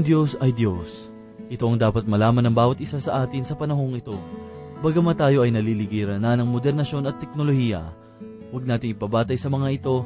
Ang 0.00 0.08
Diyos 0.08 0.32
ay 0.40 0.56
Diyos. 0.56 1.12
Ito 1.52 1.68
ang 1.68 1.76
dapat 1.76 2.08
malaman 2.08 2.48
ng 2.48 2.56
bawat 2.56 2.80
isa 2.80 2.96
sa 2.96 3.20
atin 3.20 3.44
sa 3.44 3.52
panahong 3.52 4.00
ito. 4.00 4.16
Bagamat 4.80 5.20
tayo 5.20 5.44
ay 5.44 5.52
naliligiran 5.52 6.24
na 6.24 6.32
ng 6.40 6.48
modernasyon 6.48 7.04
at 7.04 7.20
teknolohiya, 7.20 7.84
huwag 8.48 8.64
nating 8.64 8.96
ipabatay 8.96 9.36
sa 9.36 9.52
mga 9.52 9.76
ito 9.76 10.00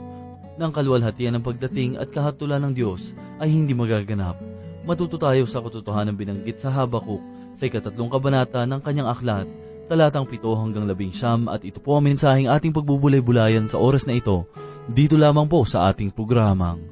na 0.59 0.67
ang 0.67 0.75
kaluwalhatian 0.75 1.39
ng 1.39 1.47
pagdating 1.47 1.95
at 1.95 2.11
kahatulan 2.11 2.59
ng 2.67 2.73
Diyos 2.75 3.15
ay 3.39 3.55
hindi 3.55 3.71
magaganap. 3.71 4.35
Matuto 4.83 5.15
tayo 5.15 5.47
sa 5.47 5.63
katotohanan 5.63 6.19
binanggit 6.19 6.59
sa 6.59 6.75
Habakuk 6.75 7.23
sa 7.55 7.63
ikatatlong 7.63 8.11
kabanata 8.11 8.67
ng 8.67 8.83
kanyang 8.83 9.15
aklat, 9.15 9.47
talatang 9.87 10.27
pito 10.27 10.51
hanggang 10.59 10.91
labing 10.91 11.15
siyam 11.15 11.47
at 11.47 11.63
ito 11.63 11.79
po 11.79 11.95
ang 11.95 12.11
mensaheng 12.11 12.51
ating 12.51 12.75
pagbubulay-bulayan 12.75 13.71
sa 13.71 13.79
oras 13.79 14.11
na 14.11 14.19
ito, 14.19 14.43
dito 14.91 15.15
lamang 15.15 15.47
po 15.47 15.63
sa 15.63 15.87
ating 15.87 16.11
programang, 16.11 16.83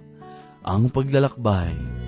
Ang 0.63 0.87
Paglalakbay. 0.87 2.02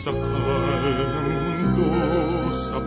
Sakal 0.00 0.16
ng 0.16 1.28
mundo 1.28 1.92
sa 2.56 2.80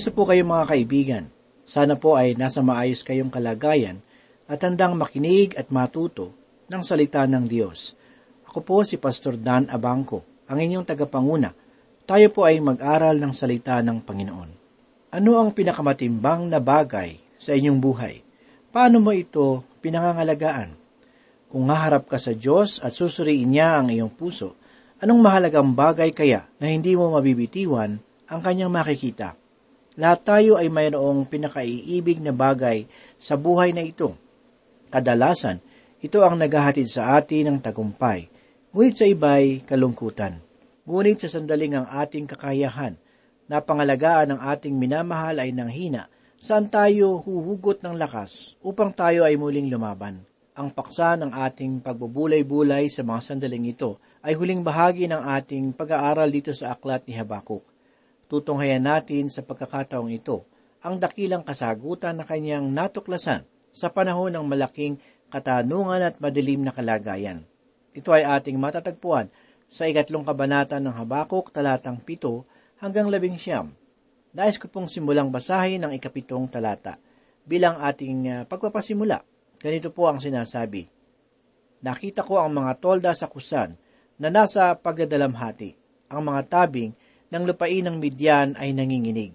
Kamusta 0.00 0.16
po 0.16 0.32
kayo 0.32 0.48
mga 0.48 0.64
kaibigan? 0.64 1.24
Sana 1.68 1.92
po 1.92 2.16
ay 2.16 2.32
nasa 2.32 2.64
maayos 2.64 3.04
kayong 3.04 3.28
kalagayan 3.28 4.00
at 4.48 4.64
handang 4.64 4.96
makinig 4.96 5.52
at 5.60 5.68
matuto 5.68 6.32
ng 6.72 6.80
salita 6.80 7.28
ng 7.28 7.44
Diyos. 7.44 8.00
Ako 8.48 8.64
po 8.64 8.80
si 8.80 8.96
Pastor 8.96 9.36
Dan 9.36 9.68
Abangco, 9.68 10.24
ang 10.48 10.56
inyong 10.56 10.88
tagapanguna. 10.88 11.52
Tayo 12.08 12.32
po 12.32 12.48
ay 12.48 12.64
mag-aral 12.64 13.20
ng 13.20 13.28
salita 13.36 13.76
ng 13.84 14.00
Panginoon. 14.00 14.50
Ano 15.12 15.36
ang 15.36 15.52
pinakamatimbang 15.52 16.48
na 16.48 16.64
bagay 16.64 17.20
sa 17.36 17.52
inyong 17.52 17.76
buhay? 17.84 18.24
Paano 18.72 19.04
mo 19.04 19.12
ito 19.12 19.60
pinangangalagaan? 19.84 20.80
Kung 21.52 21.68
haharap 21.68 22.08
ka 22.08 22.16
sa 22.16 22.32
Diyos 22.32 22.80
at 22.80 22.96
susuriin 22.96 23.52
niya 23.52 23.84
ang 23.84 23.92
iyong 23.92 24.16
puso, 24.16 24.56
anong 24.96 25.20
mahalagang 25.20 25.76
bagay 25.76 26.08
kaya 26.16 26.48
na 26.56 26.72
hindi 26.72 26.96
mo 26.96 27.12
mabibitiwan 27.12 28.00
ang 28.32 28.40
kanyang 28.40 28.72
makikita? 28.72 29.39
Lahat 29.98 30.22
tayo 30.22 30.54
ay 30.54 30.70
mayroong 30.70 31.26
pinakaiibig 31.26 32.22
na 32.22 32.30
bagay 32.30 32.86
sa 33.18 33.34
buhay 33.34 33.74
na 33.74 33.82
ito. 33.82 34.14
Kadalasan, 34.90 35.58
ito 35.98 36.22
ang 36.22 36.38
naghahatid 36.38 36.86
sa 36.86 37.18
atin 37.18 37.50
ng 37.50 37.58
tagumpay, 37.58 38.30
ngunit 38.70 38.94
sa 38.94 39.06
iba'y 39.06 39.66
kalungkutan. 39.66 40.38
Ngunit 40.86 41.26
sa 41.26 41.28
sandaling 41.28 41.74
ang 41.74 41.86
ating 41.90 42.30
kakayahan, 42.30 42.94
na 43.50 43.58
pangalagaan 43.58 44.30
ng 44.30 44.40
ating 44.46 44.78
minamahal 44.78 45.42
ay 45.42 45.50
nanghina, 45.50 46.06
saan 46.38 46.70
tayo 46.70 47.18
huhugot 47.18 47.82
ng 47.82 47.98
lakas 47.98 48.54
upang 48.62 48.94
tayo 48.94 49.26
ay 49.26 49.34
muling 49.34 49.66
lumaban. 49.66 50.22
Ang 50.54 50.70
paksa 50.70 51.18
ng 51.18 51.34
ating 51.34 51.82
pagbubulay-bulay 51.82 52.86
sa 52.86 53.02
mga 53.02 53.20
sandaling 53.26 53.74
ito 53.74 53.98
ay 54.22 54.38
huling 54.38 54.62
bahagi 54.62 55.10
ng 55.10 55.18
ating 55.18 55.74
pag-aaral 55.74 56.30
dito 56.30 56.54
sa 56.54 56.78
aklat 56.78 57.02
ni 57.10 57.18
Habakuk. 57.18 57.69
Tutunghayan 58.30 58.86
natin 58.86 59.26
sa 59.26 59.42
pagkakataong 59.42 60.14
ito 60.14 60.46
ang 60.86 61.02
dakilang 61.02 61.42
kasagutan 61.42 62.14
na 62.14 62.22
kanyang 62.22 62.70
natuklasan 62.70 63.42
sa 63.74 63.90
panahon 63.90 64.30
ng 64.30 64.46
malaking 64.46 65.02
katanungan 65.34 65.98
at 65.98 66.14
madilim 66.22 66.62
na 66.62 66.70
kalagayan. 66.70 67.42
Ito 67.90 68.14
ay 68.14 68.22
ating 68.22 68.54
matatagpuan 68.54 69.34
sa 69.66 69.90
ikatlong 69.90 70.22
kabanata 70.22 70.78
ng 70.78 70.94
Habakuk 70.94 71.50
talatang 71.50 71.98
pito 71.98 72.46
hanggang 72.78 73.10
labing 73.10 73.34
siyam. 73.34 73.74
Nais 74.30 74.62
ko 74.62 74.70
pong 74.70 74.86
simulang 74.86 75.34
basahin 75.34 75.82
ang 75.82 75.90
ikapitong 75.90 76.46
talata 76.46 77.02
bilang 77.42 77.82
ating 77.82 78.18
uh, 78.30 78.42
pagpapasimula. 78.46 79.26
Ganito 79.58 79.90
po 79.90 80.06
ang 80.06 80.22
sinasabi. 80.22 80.86
Nakita 81.82 82.22
ko 82.22 82.38
ang 82.38 82.54
mga 82.54 82.78
tolda 82.78 83.10
sa 83.10 83.26
kusan 83.26 83.74
na 84.22 84.28
nasa 84.30 84.70
pagdadalamhati. 84.78 85.74
Ang 86.14 86.20
mga 86.30 86.40
tabing 86.46 86.94
ng 87.30 87.44
lupain 87.46 87.86
ng 87.86 87.96
Midyan 87.96 88.58
ay 88.58 88.74
nanginginig. 88.74 89.30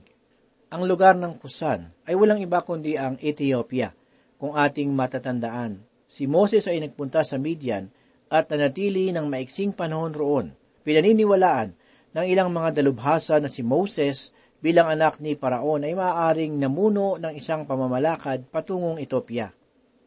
Ang 0.67 0.83
lugar 0.83 1.15
ng 1.15 1.39
kusan 1.39 1.95
ay 2.03 2.13
walang 2.19 2.43
iba 2.43 2.59
kundi 2.59 2.99
ang 2.99 3.15
Ethiopia. 3.23 3.95
Kung 4.35 4.51
ating 4.51 4.91
matatandaan, 4.91 5.79
si 6.11 6.27
Moses 6.27 6.67
ay 6.67 6.83
nagpunta 6.83 7.23
sa 7.23 7.39
Midyan 7.39 7.87
at 8.27 8.51
nanatili 8.51 9.15
ng 9.15 9.31
maiksing 9.31 9.71
panahon 9.71 10.11
roon. 10.11 10.47
Pinaniniwalaan 10.83 11.71
ng 12.11 12.25
ilang 12.27 12.51
mga 12.51 12.83
dalubhasa 12.83 13.39
na 13.39 13.47
si 13.47 13.63
Moses 13.63 14.35
bilang 14.59 14.91
anak 14.91 15.23
ni 15.23 15.39
Paraon 15.39 15.87
ay 15.87 15.95
maaaring 15.95 16.59
namuno 16.59 17.15
ng 17.15 17.31
isang 17.31 17.63
pamamalakad 17.63 18.43
patungong 18.51 18.99
Ethiopia. 18.99 19.55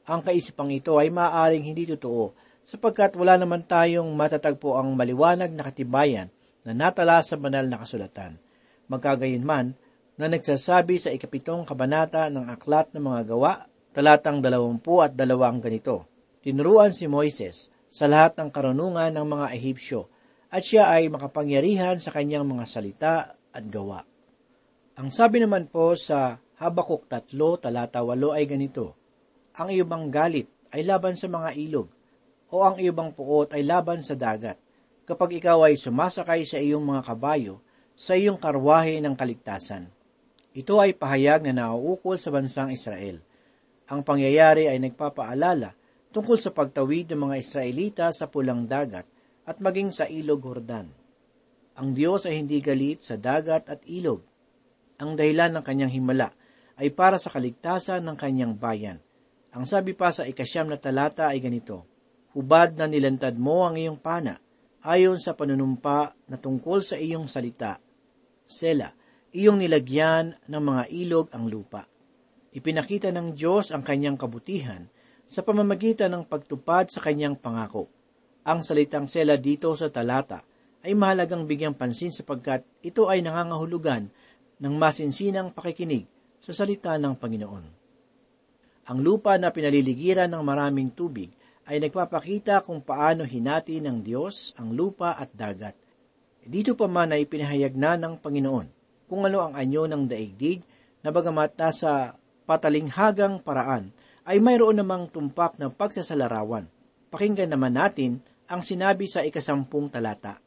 Ang 0.05 0.21
kaisipang 0.21 0.69
ito 0.77 1.01
ay 1.01 1.09
maaaring 1.09 1.65
hindi 1.65 1.89
totoo 1.89 2.37
sapagkat 2.69 3.17
wala 3.17 3.41
naman 3.41 3.65
tayong 3.65 4.13
matatagpo 4.13 4.77
ang 4.77 4.93
maliwanag 4.93 5.49
na 5.57 5.65
katibayan 5.65 6.29
na 6.69 6.77
natala 6.77 7.25
sa 7.25 7.41
banal 7.41 7.65
na 7.65 7.81
kasulatan. 7.81 8.37
Magkagayon 8.93 9.41
man, 9.41 9.73
na 10.21 10.29
nagsasabi 10.29 11.01
sa 11.01 11.09
ikapitong 11.09 11.65
kabanata 11.65 12.29
ng 12.29 12.45
Aklat 12.53 12.93
ng 12.93 13.01
mga 13.01 13.21
Gawa, 13.33 13.65
talatang 13.97 14.45
dalawampu 14.45 15.01
at 15.01 15.17
dalawang 15.17 15.65
ganito, 15.65 16.05
Tinuruan 16.45 16.93
si 16.93 17.09
Moises 17.09 17.73
sa 17.89 18.05
lahat 18.05 18.37
ng 18.37 18.53
karunungan 18.53 19.17
ng 19.17 19.27
mga 19.27 19.47
Ehipsyo, 19.57 20.13
at 20.53 20.61
siya 20.61 20.93
ay 20.93 21.09
makapangyarihan 21.09 21.97
sa 21.97 22.13
kanyang 22.13 22.45
mga 22.45 22.65
salita 22.69 23.15
at 23.33 23.65
gawa. 23.69 24.05
Ang 25.01 25.09
sabi 25.09 25.41
naman 25.41 25.73
po 25.73 25.97
sa 25.97 26.37
Habakuk 26.61 27.09
3, 27.09 27.33
talata 27.65 28.05
8 28.05 28.19
ay 28.37 28.45
ganito, 28.45 28.93
Ang 29.57 29.73
iyong 29.73 30.13
galit 30.13 30.53
ay 30.75 30.85
laban 30.85 31.17
sa 31.17 31.33
mga 31.33 31.57
ilog, 31.57 31.89
o 32.53 32.65
ang 32.65 32.77
iyong 32.77 33.17
puot 33.17 33.57
ay 33.57 33.65
laban 33.65 34.05
sa 34.05 34.19
dagat, 34.19 34.61
kapag 35.09 35.41
ikaw 35.41 35.65
ay 35.65 35.81
sumasakay 35.81 36.45
sa 36.45 36.61
iyong 36.61 36.85
mga 36.85 37.01
kabayo, 37.09 37.65
sa 37.97 38.13
iyong 38.13 38.37
karwahe 38.37 39.01
ng 39.01 39.17
kaligtasan. 39.17 39.89
Ito 40.53 40.85
ay 40.85 40.93
pahayag 41.01 41.49
na 41.49 41.65
nauukol 41.65 42.21
sa 42.21 42.29
bansang 42.29 42.69
Israel. 42.69 43.25
Ang 43.89 44.05
pangyayari 44.05 44.69
ay 44.69 44.77
nagpapaalala 44.77 45.73
tungkol 46.13 46.37
sa 46.37 46.53
pagtawid 46.53 47.09
ng 47.09 47.25
mga 47.25 47.37
Israelita 47.41 48.07
sa 48.13 48.29
pulang 48.29 48.69
dagat 48.69 49.09
at 49.49 49.57
maging 49.65 49.89
sa 49.89 50.05
ilog 50.05 50.45
Hordan. 50.45 50.93
Ang 51.81 51.97
Diyos 51.97 52.29
ay 52.29 52.45
hindi 52.45 52.61
galit 52.61 53.01
sa 53.01 53.17
dagat 53.17 53.65
at 53.73 53.81
ilog. 53.89 54.21
Ang 55.01 55.17
dahilan 55.17 55.57
ng 55.57 55.65
kanyang 55.65 55.95
himala 55.95 56.37
ay 56.77 56.93
para 56.93 57.17
sa 57.17 57.33
kaligtasan 57.33 58.05
ng 58.05 58.17
kanyang 58.21 58.53
bayan. 58.61 59.01
Ang 59.57 59.65
sabi 59.65 59.97
pa 59.97 60.13
sa 60.13 60.29
ikasyam 60.29 60.69
na 60.69 60.77
talata 60.77 61.33
ay 61.33 61.41
ganito, 61.41 61.89
Hubad 62.37 62.77
na 62.77 62.85
nilantad 62.85 63.41
mo 63.41 63.65
ang 63.65 63.81
iyong 63.81 63.97
pana, 63.97 64.37
ayon 64.83 65.19
sa 65.19 65.35
panunumpa 65.35 66.15
na 66.31 66.37
tungkol 66.39 66.87
sa 66.87 66.95
iyong 66.95 67.27
salita. 67.27 67.83
Sela, 68.47 68.95
iyong 69.35 69.59
nilagyan 69.61 70.39
ng 70.47 70.63
mga 70.63 70.83
ilog 70.95 71.27
ang 71.35 71.51
lupa. 71.51 71.85
Ipinakita 72.55 73.13
ng 73.13 73.37
Diyos 73.37 73.71
ang 73.75 73.85
kanyang 73.85 74.17
kabutihan 74.17 74.89
sa 75.29 75.45
pamamagitan 75.45 76.09
ng 76.17 76.25
pagtupad 76.25 76.89
sa 76.89 77.05
kanyang 77.05 77.37
pangako. 77.37 77.93
Ang 78.49 78.65
salitang 78.65 79.05
sela 79.05 79.37
dito 79.37 79.69
sa 79.77 79.93
talata 79.93 80.41
ay 80.81 80.97
mahalagang 80.97 81.45
bigyang 81.45 81.77
pansin 81.77 82.09
sapagkat 82.09 82.65
ito 82.81 83.13
ay 83.13 83.21
nangangahulugan 83.21 84.09
ng 84.59 84.75
masinsinang 84.75 85.53
pakikinig 85.53 86.09
sa 86.41 86.57
salita 86.57 86.97
ng 86.97 87.13
Panginoon. 87.19 87.65
Ang 88.89 88.99
lupa 89.05 89.37
na 89.37 89.53
pinaliligiran 89.53 90.33
ng 90.33 90.41
maraming 90.41 90.89
tubig 90.89 91.29
ay 91.69 91.85
nagpapakita 91.85 92.65
kung 92.65 92.81
paano 92.81 93.29
hinati 93.29 93.85
ng 93.85 94.01
Diyos 94.01 94.57
ang 94.57 94.73
lupa 94.73 95.13
at 95.13 95.29
dagat. 95.37 95.77
Dito 96.41 96.73
pa 96.73 96.89
man 96.89 97.13
ay 97.13 97.29
pinahayag 97.29 97.77
na 97.77 98.01
ng 98.01 98.17
Panginoon 98.25 98.67
kung 99.05 99.29
ano 99.29 99.45
ang 99.45 99.53
anyo 99.53 99.85
ng 99.85 100.09
daigdig 100.09 100.65
na 101.05 101.13
bagamat 101.13 101.53
nasa 101.61 102.17
patalinghagang 102.49 103.45
paraan 103.45 103.93
ay 104.25 104.41
mayroon 104.41 104.81
namang 104.81 105.13
tumpak 105.13 105.61
ng 105.61 105.69
pagsasalarawan. 105.77 106.65
Pakinggan 107.13 107.53
naman 107.53 107.77
natin 107.77 108.25
ang 108.49 108.65
sinabi 108.65 109.05
sa 109.05 109.21
ikasampung 109.21 109.93
talata. 109.93 110.41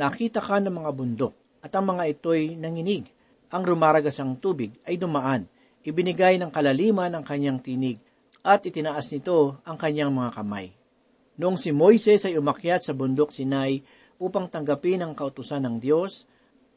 Nakita 0.00 0.40
ka 0.40 0.64
ng 0.64 0.80
mga 0.80 0.90
bundok 0.96 1.34
at 1.60 1.72
ang 1.76 1.92
mga 1.92 2.08
ito'y 2.16 2.56
nanginig. 2.56 3.04
Ang 3.52 3.62
rumaragas 3.68 4.16
ang 4.16 4.40
tubig 4.40 4.72
ay 4.88 4.96
dumaan. 4.96 5.44
Ibinigay 5.84 6.40
ng 6.40 6.48
kalaliman 6.48 7.12
ang 7.12 7.24
kanyang 7.24 7.60
tinig 7.60 8.00
at 8.44 8.60
itinaas 8.68 9.08
nito 9.10 9.58
ang 9.64 9.80
kanyang 9.80 10.12
mga 10.12 10.30
kamay. 10.36 10.76
Noong 11.40 11.56
si 11.56 11.72
Moises 11.72 12.28
ay 12.28 12.36
umakyat 12.36 12.84
sa 12.84 12.92
bundok 12.92 13.32
Sinai 13.32 13.80
upang 14.20 14.46
tanggapin 14.52 15.00
ang 15.00 15.16
kautusan 15.16 15.64
ng 15.64 15.76
Diyos, 15.80 16.28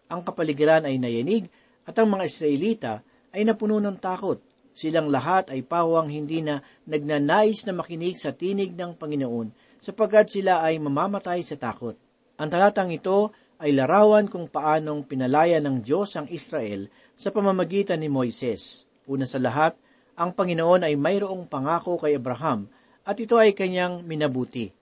ang 0.07 0.23
kapaligiran 0.23 0.87
ay 0.87 0.95
nayanig 0.97 1.51
at 1.83 1.93
ang 1.99 2.07
mga 2.07 2.23
Israelita 2.25 2.93
ay 3.35 3.43
napuno 3.43 3.77
ng 3.83 3.99
takot 3.99 4.39
Silang 4.77 5.09
lahat 5.09 5.49
ay 5.49 5.65
pawang 5.65 6.05
hindi 6.05 6.45
na 6.45 6.61
nagnanais 6.85 7.65
na 7.65 7.73
makinig 7.73 8.13
sa 8.13 8.29
tinig 8.29 8.77
ng 8.77 8.93
Panginoon 8.93 9.49
sapagkat 9.81 10.29
sila 10.29 10.61
ay 10.61 10.77
mamamatay 10.77 11.41
sa 11.41 11.57
takot. 11.57 11.97
Ang 12.37 12.49
talatang 12.53 12.93
ito 12.93 13.33
ay 13.57 13.73
larawan 13.73 14.29
kung 14.29 14.45
paanong 14.45 15.09
pinalaya 15.09 15.57
ng 15.57 15.81
Diyos 15.81 16.13
ang 16.13 16.29
Israel 16.29 16.93
sa 17.17 17.33
pamamagitan 17.33 17.97
ni 17.97 18.05
Moises. 18.05 18.85
Una 19.09 19.25
sa 19.25 19.41
lahat, 19.41 19.73
ang 20.17 20.33
Panginoon 20.33 20.81
ay 20.81 20.97
mayroong 20.97 21.45
pangako 21.45 22.01
kay 22.01 22.17
Abraham 22.17 22.65
at 23.05 23.21
ito 23.21 23.37
ay 23.37 23.53
kanyang 23.53 24.01
minabuti. 24.01 24.73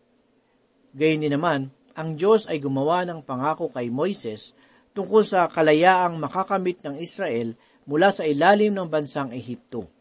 Gayun 0.96 1.28
din 1.28 1.36
naman, 1.36 1.68
ang 1.92 2.16
Diyos 2.16 2.48
ay 2.48 2.64
gumawa 2.64 3.04
ng 3.04 3.20
pangako 3.20 3.68
kay 3.68 3.92
Moises 3.92 4.56
tungkol 4.96 5.28
sa 5.28 5.52
kalayaang 5.52 6.16
makakamit 6.16 6.80
ng 6.88 7.04
Israel 7.04 7.52
mula 7.84 8.16
sa 8.16 8.24
ilalim 8.24 8.72
ng 8.72 8.88
bansang 8.88 9.36
Ehipto. 9.36 9.92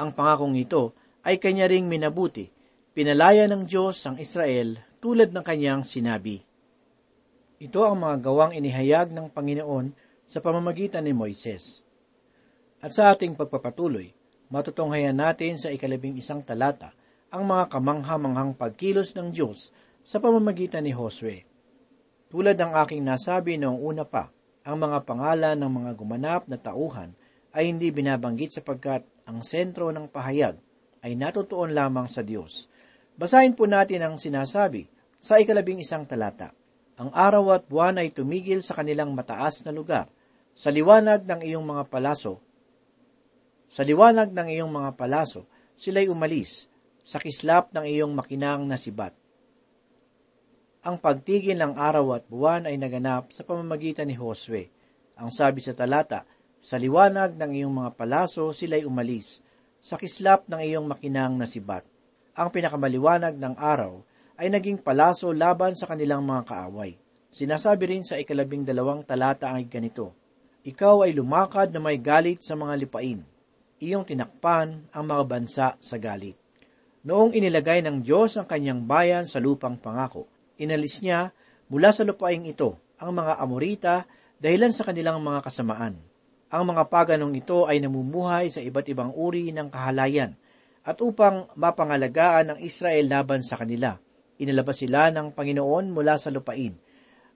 Ang 0.00 0.16
pangakong 0.16 0.56
ito 0.56 0.96
ay 1.28 1.36
kanya 1.36 1.68
ring 1.68 1.84
minabuti. 1.84 2.48
Pinalaya 2.96 3.44
ng 3.48 3.68
Diyos 3.68 4.00
ang 4.08 4.16
Israel 4.16 4.80
tulad 5.00 5.28
ng 5.32 5.44
kanyang 5.44 5.84
sinabi. 5.84 6.40
Ito 7.60 7.84
ang 7.84 8.00
mga 8.00 8.16
gawang 8.24 8.52
inihayag 8.56 9.12
ng 9.12 9.28
Panginoon 9.28 9.92
sa 10.24 10.40
pamamagitan 10.40 11.04
ni 11.04 11.12
Moises. 11.12 11.84
At 12.82 12.96
sa 12.96 13.14
ating 13.14 13.38
pagpapatuloy, 13.38 14.21
matutunghayan 14.52 15.16
natin 15.16 15.56
sa 15.56 15.72
ikalabing 15.72 16.20
isang 16.20 16.44
talata 16.44 16.92
ang 17.32 17.48
mga 17.48 17.72
kamangha-manghang 17.72 18.52
pagkilos 18.52 19.16
ng 19.16 19.32
Diyos 19.32 19.72
sa 20.04 20.20
pamamagitan 20.20 20.84
ni 20.84 20.92
Josue. 20.92 21.48
Tulad 22.28 22.60
ng 22.60 22.76
aking 22.84 23.00
nasabi 23.00 23.56
noong 23.56 23.80
una 23.80 24.04
pa, 24.04 24.28
ang 24.60 24.76
mga 24.76 25.08
pangalan 25.08 25.56
ng 25.56 25.72
mga 25.72 25.90
gumanap 25.96 26.42
na 26.52 26.60
tauhan 26.60 27.16
ay 27.56 27.72
hindi 27.72 27.88
binabanggit 27.88 28.60
sapagkat 28.60 29.08
ang 29.24 29.40
sentro 29.40 29.88
ng 29.88 30.12
pahayag 30.12 30.60
ay 31.00 31.16
natutuon 31.16 31.72
lamang 31.72 32.04
sa 32.12 32.20
Diyos. 32.20 32.68
Basahin 33.16 33.56
po 33.56 33.64
natin 33.64 34.04
ang 34.04 34.20
sinasabi 34.20 34.84
sa 35.16 35.40
ikalabing 35.40 35.80
isang 35.80 36.04
talata. 36.04 36.52
Ang 37.00 37.08
araw 37.16 37.56
at 37.56 37.64
buwan 37.72 37.96
ay 37.96 38.12
tumigil 38.12 38.60
sa 38.60 38.76
kanilang 38.76 39.16
mataas 39.16 39.64
na 39.64 39.72
lugar, 39.72 40.12
sa 40.52 40.68
liwanag 40.68 41.24
ng 41.24 41.40
iyong 41.40 41.64
mga 41.64 41.88
palaso. 41.88 42.51
Sa 43.72 43.80
liwanag 43.80 44.36
ng 44.36 44.48
iyong 44.52 44.68
mga 44.68 45.00
palaso, 45.00 45.48
sila'y 45.72 46.12
umalis, 46.12 46.68
sa 47.00 47.16
kislap 47.16 47.72
ng 47.72 47.88
iyong 47.88 48.12
makinang 48.12 48.68
na 48.68 48.76
sibat 48.76 49.16
ang 50.82 50.98
pagtigil 50.98 51.54
ng 51.62 51.78
araw 51.78 52.18
at 52.18 52.26
buwan 52.26 52.66
ay 52.66 52.74
naganap 52.74 53.30
sa 53.30 53.46
pamamagitan 53.46 54.02
ni 54.02 54.18
Josue. 54.18 54.66
Ang 55.14 55.30
sabi 55.30 55.62
sa 55.62 55.70
talata, 55.70 56.26
sa 56.58 56.74
liwanag 56.74 57.38
ng 57.38 57.62
iyong 57.62 57.70
mga 57.70 57.90
palaso 57.94 58.50
sila'y 58.50 58.82
umalis, 58.82 59.46
sa 59.78 59.94
kislap 59.94 60.50
ng 60.50 60.58
iyong 60.58 60.82
makinang 60.90 61.38
na 61.38 61.46
sibat. 61.46 61.86
Ang 62.34 62.50
pinakamaliwanag 62.50 63.38
ng 63.38 63.54
araw 63.54 64.02
ay 64.42 64.50
naging 64.50 64.82
palaso 64.82 65.30
laban 65.30 65.78
sa 65.78 65.86
kanilang 65.86 66.26
mga 66.26 66.50
kaaway. 66.50 66.98
Sinasabi 67.30 67.86
rin 67.86 68.02
sa 68.02 68.18
ikalabing 68.18 68.66
dalawang 68.66 69.06
talata 69.06 69.54
ang 69.54 69.62
ganito, 69.70 70.18
Ikaw 70.66 71.06
ay 71.06 71.14
lumakad 71.14 71.70
na 71.70 71.78
may 71.78 72.02
galit 72.02 72.42
sa 72.42 72.58
mga 72.58 72.74
lipain. 72.74 73.22
Iyong 73.82 74.06
tinakpan 74.06 74.94
ang 74.94 75.04
mga 75.10 75.22
bansa 75.26 75.66
sa 75.82 75.96
galit. 75.98 76.38
Noong 77.02 77.34
inilagay 77.34 77.82
ng 77.82 77.98
Diyos 77.98 78.38
ang 78.38 78.46
kanyang 78.46 78.86
bayan 78.86 79.26
sa 79.26 79.42
lupang 79.42 79.74
pangako, 79.74 80.30
inalis 80.54 81.02
niya 81.02 81.34
mula 81.66 81.90
sa 81.90 82.06
lupaing 82.06 82.46
ito 82.46 82.78
ang 82.94 83.10
mga 83.10 83.42
Amorita 83.42 84.06
dahilan 84.38 84.70
sa 84.70 84.86
kanilang 84.86 85.18
mga 85.18 85.42
kasamaan. 85.42 85.98
Ang 86.46 86.62
mga 86.62 86.86
paganong 86.86 87.34
ito 87.34 87.66
ay 87.66 87.82
namumuhay 87.82 88.54
sa 88.54 88.62
iba't 88.62 88.86
ibang 88.86 89.10
uri 89.18 89.50
ng 89.50 89.66
kahalayan 89.66 90.38
at 90.86 91.02
upang 91.02 91.50
mapangalagaan 91.58 92.54
ng 92.54 92.58
Israel 92.62 93.10
laban 93.10 93.42
sa 93.42 93.58
kanila, 93.58 93.98
inalabas 94.38 94.78
sila 94.78 95.10
ng 95.10 95.34
Panginoon 95.34 95.90
mula 95.90 96.22
sa 96.22 96.30
lupain. 96.30 96.78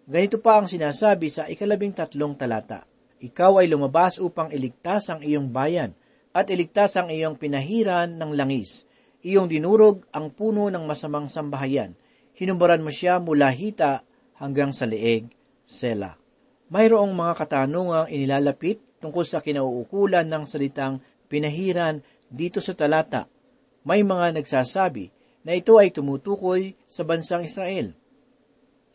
Ganito 0.07 0.38
pa 0.38 0.62
ang 0.62 0.71
sinasabi 0.71 1.26
sa 1.26 1.50
ikalabing 1.50 1.91
tatlong 1.91 2.38
talata. 2.38 2.87
Ikaw 3.19 3.59
ay 3.59 3.67
lumabas 3.67 4.23
upang 4.23 4.55
iligtas 4.55 5.11
ang 5.11 5.26
iyong 5.26 5.50
bayan 5.50 5.91
at 6.37 6.52
iligtas 6.52 7.00
ang 7.00 7.09
iyong 7.09 7.40
pinahiran 7.40 8.21
ng 8.21 8.37
langis. 8.37 8.85
Iyong 9.25 9.49
dinurog 9.49 10.05
ang 10.12 10.28
puno 10.28 10.69
ng 10.69 10.85
masamang 10.85 11.33
sambahayan. 11.33 11.97
Hinumbaran 12.37 12.85
mo 12.85 12.93
siya 12.93 13.16
mula 13.16 13.49
hita 13.49 14.05
hanggang 14.37 14.76
sa 14.76 14.85
leeg, 14.85 15.33
Sela. 15.64 16.21
Mayroong 16.69 17.16
mga 17.16 17.33
katanungang 17.40 18.12
inilalapit 18.12 19.00
tungkol 19.00 19.25
sa 19.25 19.40
kinauukulan 19.40 20.28
ng 20.28 20.45
salitang 20.45 21.00
pinahiran 21.33 22.05
dito 22.28 22.61
sa 22.61 22.76
talata. 22.76 23.25
May 23.88 24.05
mga 24.05 24.37
nagsasabi 24.37 25.09
na 25.49 25.57
ito 25.57 25.81
ay 25.81 25.88
tumutukoy 25.88 26.76
sa 26.85 27.09
bansang 27.09 27.49
Israel 27.49 27.97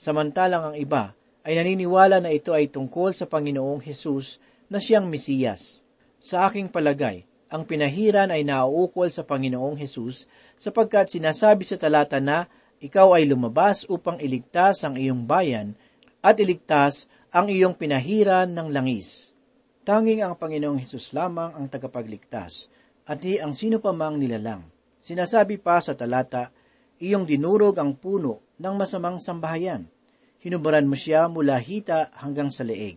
samantalang 0.01 0.73
ang 0.73 0.75
iba 0.81 1.13
ay 1.45 1.61
naniniwala 1.61 2.17
na 2.25 2.33
ito 2.33 2.57
ay 2.57 2.73
tungkol 2.73 3.13
sa 3.13 3.29
Panginoong 3.29 3.85
Hesus 3.85 4.41
na 4.65 4.81
siyang 4.81 5.05
Mesiyas. 5.05 5.85
Sa 6.17 6.49
aking 6.49 6.73
palagay, 6.73 7.21
ang 7.51 7.67
pinahiran 7.67 8.31
ay 8.31 8.47
nauukol 8.47 9.11
sa 9.11 9.27
Panginoong 9.27 9.75
Hesus 9.75 10.23
sapagkat 10.55 11.11
sinasabi 11.11 11.67
sa 11.67 11.75
talata 11.75 12.23
na 12.23 12.47
ikaw 12.79 13.11
ay 13.19 13.27
lumabas 13.27 13.83
upang 13.91 14.23
iligtas 14.23 14.87
ang 14.87 14.95
iyong 14.95 15.27
bayan 15.27 15.75
at 16.23 16.39
iligtas 16.39 17.11
ang 17.27 17.51
iyong 17.51 17.75
pinahiran 17.75 18.47
ng 18.55 18.71
langis. 18.71 19.35
Tanging 19.83 20.23
ang 20.23 20.39
Panginoong 20.39 20.79
Hesus 20.79 21.11
lamang 21.11 21.51
ang 21.51 21.67
tagapagligtas 21.67 22.71
at 23.03 23.19
di 23.19 23.35
ang 23.35 23.51
sino 23.51 23.83
pa 23.83 23.91
mang 23.91 24.15
nilalang. 24.15 24.63
Sinasabi 25.03 25.59
pa 25.59 25.83
sa 25.83 25.91
talata, 25.91 26.55
iyong 27.03 27.27
dinurog 27.27 27.75
ang 27.83 27.99
puno 27.99 28.55
ng 28.63 28.73
masamang 28.79 29.19
sambahayan. 29.19 29.91
Hinubaran 30.39 30.87
mo 30.87 30.95
siya 30.95 31.27
mula 31.27 31.59
hita 31.59 32.15
hanggang 32.15 32.47
sa 32.47 32.63
leeg. 32.63 32.95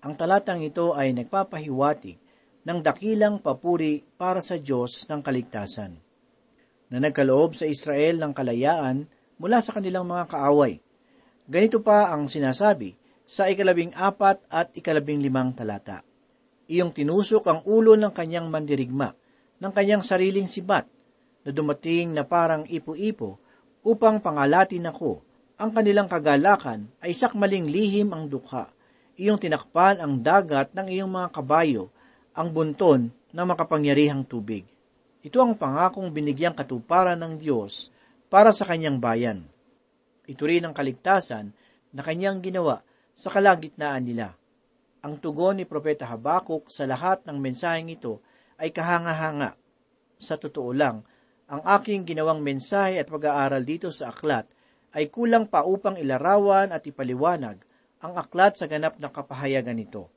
Ang 0.00 0.16
talatang 0.16 0.64
ito 0.64 0.96
ay 0.96 1.12
nagpapahiwatig 1.12 2.21
ng 2.62 2.78
dakilang 2.78 3.42
papuri 3.42 4.02
para 4.14 4.38
sa 4.38 4.54
Diyos 4.54 5.06
ng 5.10 5.18
kaligtasan, 5.18 5.92
na 6.92 6.96
nagkaloob 7.02 7.58
sa 7.58 7.66
Israel 7.66 8.22
ng 8.22 8.32
kalayaan 8.36 9.08
mula 9.40 9.58
sa 9.58 9.74
kanilang 9.74 10.06
mga 10.06 10.30
kaaway. 10.30 10.78
Ganito 11.50 11.82
pa 11.82 12.14
ang 12.14 12.30
sinasabi 12.30 12.94
sa 13.26 13.50
ikalabing 13.50 13.90
apat 13.98 14.46
at 14.46 14.70
ikalabing 14.78 15.18
limang 15.18 15.50
talata. 15.56 16.06
Iyong 16.70 16.94
tinusok 16.94 17.42
ang 17.50 17.60
ulo 17.66 17.98
ng 17.98 18.14
kanyang 18.14 18.46
mandirigma, 18.46 19.10
ng 19.58 19.72
kanyang 19.74 20.06
sariling 20.06 20.46
sibat, 20.46 20.86
na 21.42 21.50
dumating 21.50 22.14
na 22.14 22.22
parang 22.22 22.62
ipo-ipo 22.70 23.42
upang 23.82 24.22
pangalatin 24.22 24.86
ako. 24.86 25.18
Ang 25.58 25.70
kanilang 25.74 26.06
kagalakan 26.06 26.86
ay 27.02 27.14
sakmaling 27.14 27.66
lihim 27.66 28.14
ang 28.14 28.30
dukha. 28.30 28.70
Iyong 29.18 29.42
tinakpan 29.42 29.98
ang 29.98 30.22
dagat 30.22 30.70
ng 30.74 30.86
iyong 30.86 31.10
mga 31.10 31.28
kabayo, 31.34 31.90
ang 32.32 32.48
bunton 32.52 33.12
ng 33.12 33.46
makapangyarihang 33.46 34.24
tubig. 34.24 34.64
Ito 35.22 35.38
ang 35.38 35.54
pangakong 35.54 36.10
binigyang 36.10 36.56
katuparan 36.56 37.20
ng 37.20 37.38
Diyos 37.38 37.92
para 38.32 38.50
sa 38.50 38.64
kanyang 38.64 38.98
bayan. 38.98 39.44
Ito 40.24 40.42
rin 40.48 40.64
ang 40.64 40.74
kaligtasan 40.74 41.52
na 41.92 42.00
kanyang 42.00 42.40
ginawa 42.40 42.80
sa 43.12 43.28
kalagitnaan 43.28 44.02
nila. 44.08 44.34
Ang 45.02 45.18
tugon 45.18 45.60
ni 45.60 45.64
Propeta 45.68 46.08
Habakuk 46.08 46.70
sa 46.72 46.88
lahat 46.88 47.26
ng 47.28 47.36
mensaheng 47.36 47.90
ito 47.92 48.22
ay 48.56 48.70
kahanga-hanga. 48.70 49.58
Sa 50.16 50.38
totoo 50.38 50.70
lang, 50.70 51.02
ang 51.50 51.60
aking 51.66 52.06
ginawang 52.06 52.40
mensahe 52.40 52.96
at 52.96 53.10
pag-aaral 53.10 53.60
dito 53.66 53.90
sa 53.92 54.14
aklat 54.14 54.46
ay 54.94 55.10
kulang 55.12 55.50
pa 55.50 55.66
upang 55.66 55.98
ilarawan 55.98 56.70
at 56.70 56.86
ipaliwanag 56.86 57.60
ang 58.00 58.14
aklat 58.16 58.56
sa 58.56 58.70
ganap 58.70 58.96
na 58.96 59.10
kapahayagan 59.10 59.76
nito. 59.76 60.08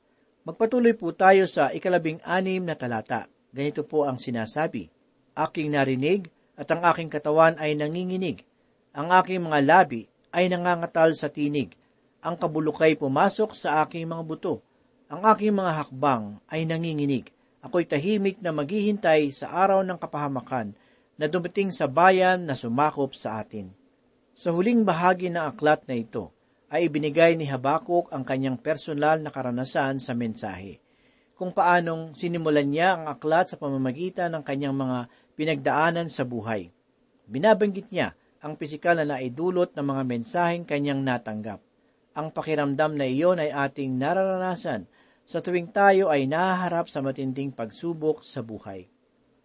Magpatuloy 0.46 0.94
po 0.94 1.10
tayo 1.10 1.42
sa 1.50 1.74
ikalabing 1.74 2.22
anim 2.22 2.62
na 2.62 2.78
talata. 2.78 3.26
Ganito 3.50 3.82
po 3.82 4.06
ang 4.06 4.14
sinasabi, 4.14 4.86
Aking 5.34 5.74
narinig 5.74 6.30
at 6.54 6.70
ang 6.70 6.86
aking 6.86 7.10
katawan 7.10 7.58
ay 7.58 7.74
nanginginig. 7.74 8.46
Ang 8.94 9.10
aking 9.10 9.42
mga 9.42 9.58
labi 9.66 10.06
ay 10.30 10.46
nangangatal 10.46 11.18
sa 11.18 11.26
tinig. 11.34 11.74
Ang 12.22 12.38
kabulukay 12.38 12.94
pumasok 12.94 13.58
sa 13.58 13.82
aking 13.82 14.06
mga 14.06 14.22
buto. 14.22 14.62
Ang 15.10 15.26
aking 15.26 15.50
mga 15.50 15.82
hakbang 15.82 16.38
ay 16.46 16.62
nanginginig. 16.62 17.34
Ako'y 17.66 17.82
tahimik 17.82 18.38
na 18.38 18.54
maghihintay 18.54 19.34
sa 19.34 19.50
araw 19.50 19.82
ng 19.82 19.98
kapahamakan 19.98 20.78
na 21.18 21.26
dumating 21.26 21.74
sa 21.74 21.90
bayan 21.90 22.46
na 22.46 22.54
sumakop 22.54 23.18
sa 23.18 23.42
atin. 23.42 23.74
Sa 24.30 24.54
huling 24.54 24.86
bahagi 24.86 25.26
ng 25.26 25.42
aklat 25.42 25.82
na 25.90 25.98
ito, 25.98 26.30
ay 26.72 26.90
ibinigay 26.90 27.38
ni 27.38 27.46
Habakuk 27.46 28.10
ang 28.10 28.26
kanyang 28.26 28.58
personal 28.58 29.22
na 29.22 29.30
karanasan 29.30 30.02
sa 30.02 30.12
mensahe, 30.12 30.82
kung 31.38 31.54
paanong 31.54 32.16
sinimulan 32.16 32.66
niya 32.66 32.98
ang 32.98 33.04
aklat 33.10 33.52
sa 33.52 33.56
pamamagitan 33.60 34.34
ng 34.34 34.42
kanyang 34.42 34.74
mga 34.74 34.98
pinagdaanan 35.36 36.08
sa 36.10 36.26
buhay. 36.26 36.72
Binabanggit 37.26 37.92
niya 37.92 38.16
ang 38.42 38.58
pisikal 38.58 38.98
na 38.98 39.06
naidulot 39.06 39.74
ng 39.74 39.86
mga 39.86 40.02
mensaheng 40.06 40.64
kanyang 40.64 41.02
natanggap. 41.02 41.60
Ang 42.16 42.32
pakiramdam 42.32 42.96
na 42.96 43.04
iyon 43.04 43.42
ay 43.42 43.52
ating 43.52 43.94
nararanasan 43.94 44.88
sa 45.26 45.42
tuwing 45.42 45.68
tayo 45.74 46.08
ay 46.08 46.24
nahaharap 46.24 46.88
sa 46.88 47.02
matinding 47.04 47.52
pagsubok 47.52 48.22
sa 48.22 48.40
buhay 48.40 48.88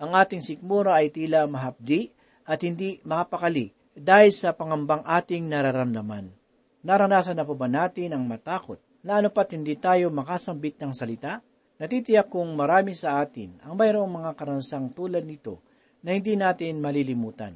ang 0.01 0.17
ating 0.17 0.41
sikmura 0.41 0.97
ay 0.97 1.13
tila 1.13 1.45
mahapdi 1.45 2.09
at 2.49 2.65
hindi 2.65 2.97
makapakali 3.05 3.69
dahil 3.93 4.33
sa 4.33 4.57
pangambang 4.57 5.05
ating 5.05 5.45
nararamdaman. 5.45 6.40
Naranasan 6.81 7.37
na 7.37 7.45
po 7.45 7.53
ba 7.53 7.69
natin 7.69 8.17
ang 8.17 8.25
matakot 8.25 8.81
na 9.05 9.21
ano 9.21 9.29
pat 9.29 9.53
hindi 9.53 9.77
tayo 9.77 10.09
makasambit 10.09 10.81
ng 10.81 10.97
salita? 10.97 11.37
Natitiyak 11.77 12.29
kong 12.29 12.57
marami 12.57 12.97
sa 12.97 13.21
atin 13.21 13.53
ang 13.61 13.77
mayroong 13.77 14.09
mga 14.09 14.33
karanasang 14.33 14.89
tulad 14.89 15.21
nito 15.21 15.61
na 16.01 16.17
hindi 16.17 16.33
natin 16.33 16.81
malilimutan. 16.81 17.53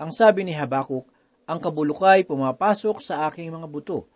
Ang 0.00 0.10
sabi 0.16 0.48
ni 0.48 0.56
Habakuk, 0.56 1.04
ang 1.44 1.60
kabulukay 1.60 2.24
pumapasok 2.24 3.04
sa 3.04 3.28
aking 3.28 3.52
mga 3.52 3.68
buto. 3.68 4.08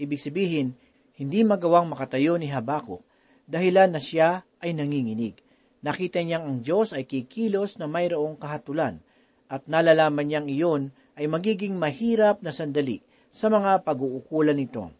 Ibig 0.00 0.20
sabihin, 0.20 0.72
hindi 1.20 1.44
magawang 1.44 1.88
makatayo 1.88 2.40
ni 2.40 2.48
Habakuk 2.48 3.04
dahilan 3.44 3.92
na 3.92 4.00
siya 4.00 4.48
ay 4.64 4.72
nanginginig. 4.72 5.36
Nakita 5.84 6.24
niyang 6.24 6.48
ang 6.48 6.58
Diyos 6.64 6.96
ay 6.96 7.04
kikilos 7.04 7.76
na 7.76 7.84
mayroong 7.84 8.40
kahatulan 8.40 9.04
at 9.52 9.68
nalalaman 9.68 10.24
niyang 10.24 10.48
iyon 10.48 10.82
ay 11.20 11.28
magiging 11.28 11.76
mahirap 11.76 12.40
na 12.40 12.48
sandali 12.48 13.04
sa 13.34 13.50
mga 13.50 13.82
pag-uukulan 13.82 14.54
nito. 14.54 14.94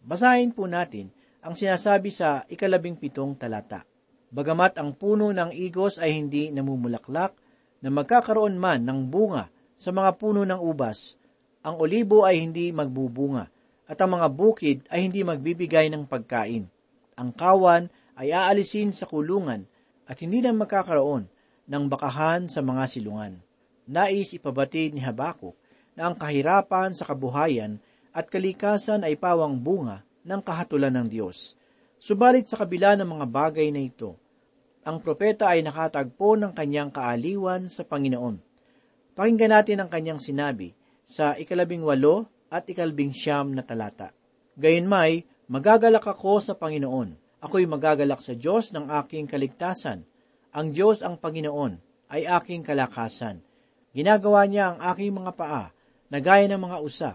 Basahin 0.00 0.56
po 0.56 0.64
natin 0.64 1.12
ang 1.44 1.52
sinasabi 1.52 2.08
sa 2.08 2.48
ikalabing 2.48 2.96
pitong 2.96 3.36
talata. 3.36 3.84
Bagamat 4.32 4.80
ang 4.80 4.96
puno 4.96 5.28
ng 5.28 5.52
igos 5.52 6.00
ay 6.00 6.16
hindi 6.16 6.48
namumulaklak, 6.48 7.36
na 7.80 7.88
magkakaroon 7.92 8.56
man 8.60 8.84
ng 8.84 9.08
bunga 9.08 9.48
sa 9.76 9.92
mga 9.92 10.20
puno 10.20 10.44
ng 10.44 10.60
ubas, 10.60 11.16
ang 11.60 11.76
olibo 11.76 12.24
ay 12.24 12.40
hindi 12.40 12.72
magbubunga, 12.72 13.48
at 13.84 13.96
ang 14.00 14.16
mga 14.16 14.28
bukid 14.32 14.78
ay 14.88 15.08
hindi 15.08 15.20
magbibigay 15.20 15.92
ng 15.92 16.08
pagkain. 16.08 16.64
Ang 17.16 17.30
kawan 17.36 17.92
ay 18.16 18.32
aalisin 18.32 18.96
sa 18.96 19.04
kulungan, 19.04 19.68
at 20.08 20.16
hindi 20.24 20.40
na 20.40 20.56
magkakaroon 20.56 21.28
ng 21.68 21.84
bakahan 21.88 22.48
sa 22.48 22.64
mga 22.64 22.84
silungan. 22.88 23.40
Nais 23.88 24.32
ipabatid 24.32 24.96
ni 24.96 25.04
Habakuk 25.04 25.59
na 26.00 26.08
ang 26.08 26.16
kahirapan 26.16 26.96
sa 26.96 27.04
kabuhayan 27.04 27.76
at 28.16 28.32
kalikasan 28.32 29.04
ay 29.04 29.20
pawang 29.20 29.60
bunga 29.60 30.00
ng 30.24 30.40
kahatulan 30.40 30.96
ng 30.96 31.12
Diyos. 31.12 31.52
Subalit 32.00 32.48
sa 32.48 32.56
kabila 32.56 32.96
ng 32.96 33.04
mga 33.04 33.26
bagay 33.28 33.68
na 33.68 33.84
ito, 33.84 34.16
ang 34.80 34.96
propeta 35.04 35.52
ay 35.52 35.60
nakatagpo 35.60 36.40
ng 36.40 36.56
kanyang 36.56 36.88
kaaliwan 36.88 37.68
sa 37.68 37.84
Panginoon. 37.84 38.40
Pakinggan 39.12 39.52
natin 39.52 39.84
ang 39.84 39.92
kanyang 39.92 40.24
sinabi 40.24 40.72
sa 41.04 41.36
ikalabing 41.36 41.84
walo 41.84 42.24
at 42.48 42.64
ikalabing 42.64 43.12
siyam 43.12 43.52
na 43.52 43.60
talata. 43.60 44.16
Gayunmay, 44.56 45.28
magagalak 45.52 46.08
ako 46.08 46.40
sa 46.40 46.56
Panginoon 46.56 47.20
Ako'y 47.40 47.64
magagalak 47.64 48.20
sa 48.20 48.36
Diyos 48.36 48.68
ng 48.76 48.92
aking 49.00 49.24
kaligtasan. 49.24 50.04
Ang 50.52 50.76
Diyos 50.76 51.00
ang 51.00 51.16
Panginoon 51.16 51.80
ay 52.12 52.28
aking 52.28 52.60
kalakasan. 52.60 53.40
Ginagawa 53.96 54.44
niya 54.44 54.76
ang 54.76 54.78
aking 54.92 55.16
mga 55.16 55.32
paa 55.32 55.64
na 56.10 56.18
gaya 56.18 56.50
ng 56.50 56.60
mga 56.60 56.78
usa. 56.82 57.12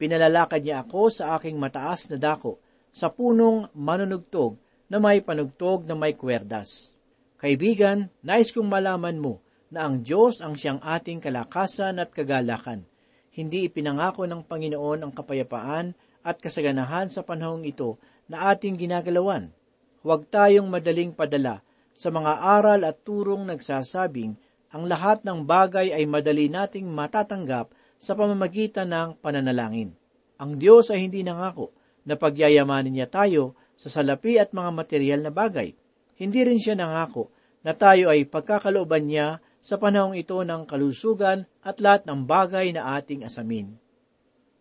Pinalalakad 0.00 0.64
niya 0.64 0.82
ako 0.82 1.12
sa 1.12 1.36
aking 1.36 1.60
mataas 1.60 2.08
na 2.08 2.16
dako 2.16 2.56
sa 2.90 3.12
punong 3.12 3.68
manunugtog 3.76 4.56
na 4.90 4.98
may 4.98 5.22
panugtog 5.22 5.86
na 5.86 5.94
may 5.94 6.16
kwerdas. 6.16 6.90
Kaibigan, 7.38 8.10
nais 8.24 8.50
kong 8.50 8.66
malaman 8.66 9.20
mo 9.20 9.38
na 9.70 9.86
ang 9.86 10.02
Diyos 10.02 10.42
ang 10.42 10.58
siyang 10.58 10.82
ating 10.82 11.22
kalakasan 11.22 12.02
at 12.02 12.10
kagalakan. 12.10 12.82
Hindi 13.30 13.70
ipinangako 13.70 14.26
ng 14.26 14.42
Panginoon 14.42 15.06
ang 15.06 15.12
kapayapaan 15.14 15.94
at 16.26 16.42
kasaganahan 16.42 17.06
sa 17.12 17.22
panahong 17.22 17.62
ito 17.62 17.96
na 18.26 18.50
ating 18.50 18.74
ginagalawan 18.74 19.54
huwag 20.00 20.28
tayong 20.32 20.68
madaling 20.68 21.12
padala 21.12 21.60
sa 21.92 22.08
mga 22.08 22.32
aral 22.40 22.80
at 22.88 22.96
turong 23.04 23.44
nagsasabing 23.48 24.36
ang 24.70 24.86
lahat 24.88 25.20
ng 25.26 25.44
bagay 25.44 25.92
ay 25.92 26.06
madali 26.08 26.48
nating 26.48 26.88
matatanggap 26.88 27.74
sa 28.00 28.16
pamamagitan 28.16 28.88
ng 28.88 29.20
pananalangin. 29.20 29.92
Ang 30.40 30.56
Diyos 30.56 30.88
ay 30.88 31.04
hindi 31.04 31.20
nangako 31.20 31.76
na 32.08 32.16
pagyayamanin 32.16 32.96
niya 32.96 33.12
tayo 33.12 33.52
sa 33.76 33.92
salapi 33.92 34.40
at 34.40 34.56
mga 34.56 34.70
material 34.72 35.20
na 35.20 35.28
bagay. 35.28 35.76
Hindi 36.16 36.40
rin 36.48 36.56
siya 36.56 36.72
nangako 36.74 37.28
na 37.60 37.76
tayo 37.76 38.08
ay 38.08 38.24
pagkakalooban 38.24 39.04
niya 39.04 39.44
sa 39.60 39.76
panahong 39.76 40.16
ito 40.16 40.40
ng 40.40 40.64
kalusugan 40.64 41.44
at 41.60 41.76
lahat 41.84 42.08
ng 42.08 42.24
bagay 42.24 42.72
na 42.72 42.96
ating 42.96 43.28
asamin. 43.28 43.76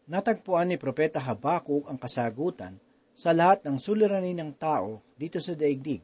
Natagpuan 0.09 0.67
ni 0.67 0.75
Propeta 0.75 1.23
Habakuk 1.23 1.87
ang 1.87 1.95
kasagutan 1.95 2.75
sa 3.15 3.31
lahat 3.31 3.63
ng 3.63 3.79
suliranin 3.79 4.35
ng 4.35 4.51
tao 4.55 4.99
dito 5.15 5.39
sa 5.39 5.55
daigdig, 5.55 6.03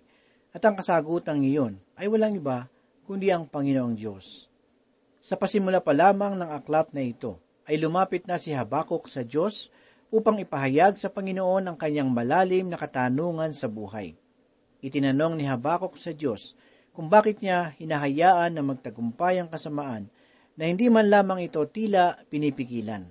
at 0.56 0.64
ang 0.64 0.76
kasagutan 0.76 1.44
iyon 1.44 1.76
ay 2.00 2.08
walang 2.08 2.36
iba 2.36 2.72
kundi 3.04 3.28
ang 3.28 3.48
Panginoong 3.48 3.96
Diyos. 3.96 4.48
Sa 5.26 5.42
pasimula 5.42 5.82
pa 5.82 5.90
lamang 5.90 6.38
ng 6.38 6.54
aklat 6.54 6.94
na 6.94 7.02
ito, 7.02 7.42
ay 7.66 7.82
lumapit 7.82 8.30
na 8.30 8.38
si 8.38 8.54
Habakuk 8.54 9.10
sa 9.10 9.26
Diyos 9.26 9.74
upang 10.14 10.38
ipahayag 10.38 11.02
sa 11.02 11.10
Panginoon 11.10 11.66
ang 11.66 11.74
kanyang 11.82 12.14
malalim 12.14 12.70
na 12.70 12.78
katanungan 12.78 13.50
sa 13.50 13.66
buhay. 13.66 14.14
Itinanong 14.86 15.34
ni 15.34 15.50
Habakuk 15.50 15.98
sa 15.98 16.14
Diyos 16.14 16.54
kung 16.94 17.10
bakit 17.10 17.42
niya 17.42 17.74
hinahayaan 17.74 18.54
na 18.54 18.62
magtagumpay 18.62 19.42
ang 19.42 19.50
kasamaan 19.50 20.14
na 20.62 20.70
hindi 20.70 20.94
man 20.94 21.10
lamang 21.10 21.42
ito 21.42 21.66
tila 21.74 22.22
pinipigilan. 22.30 23.10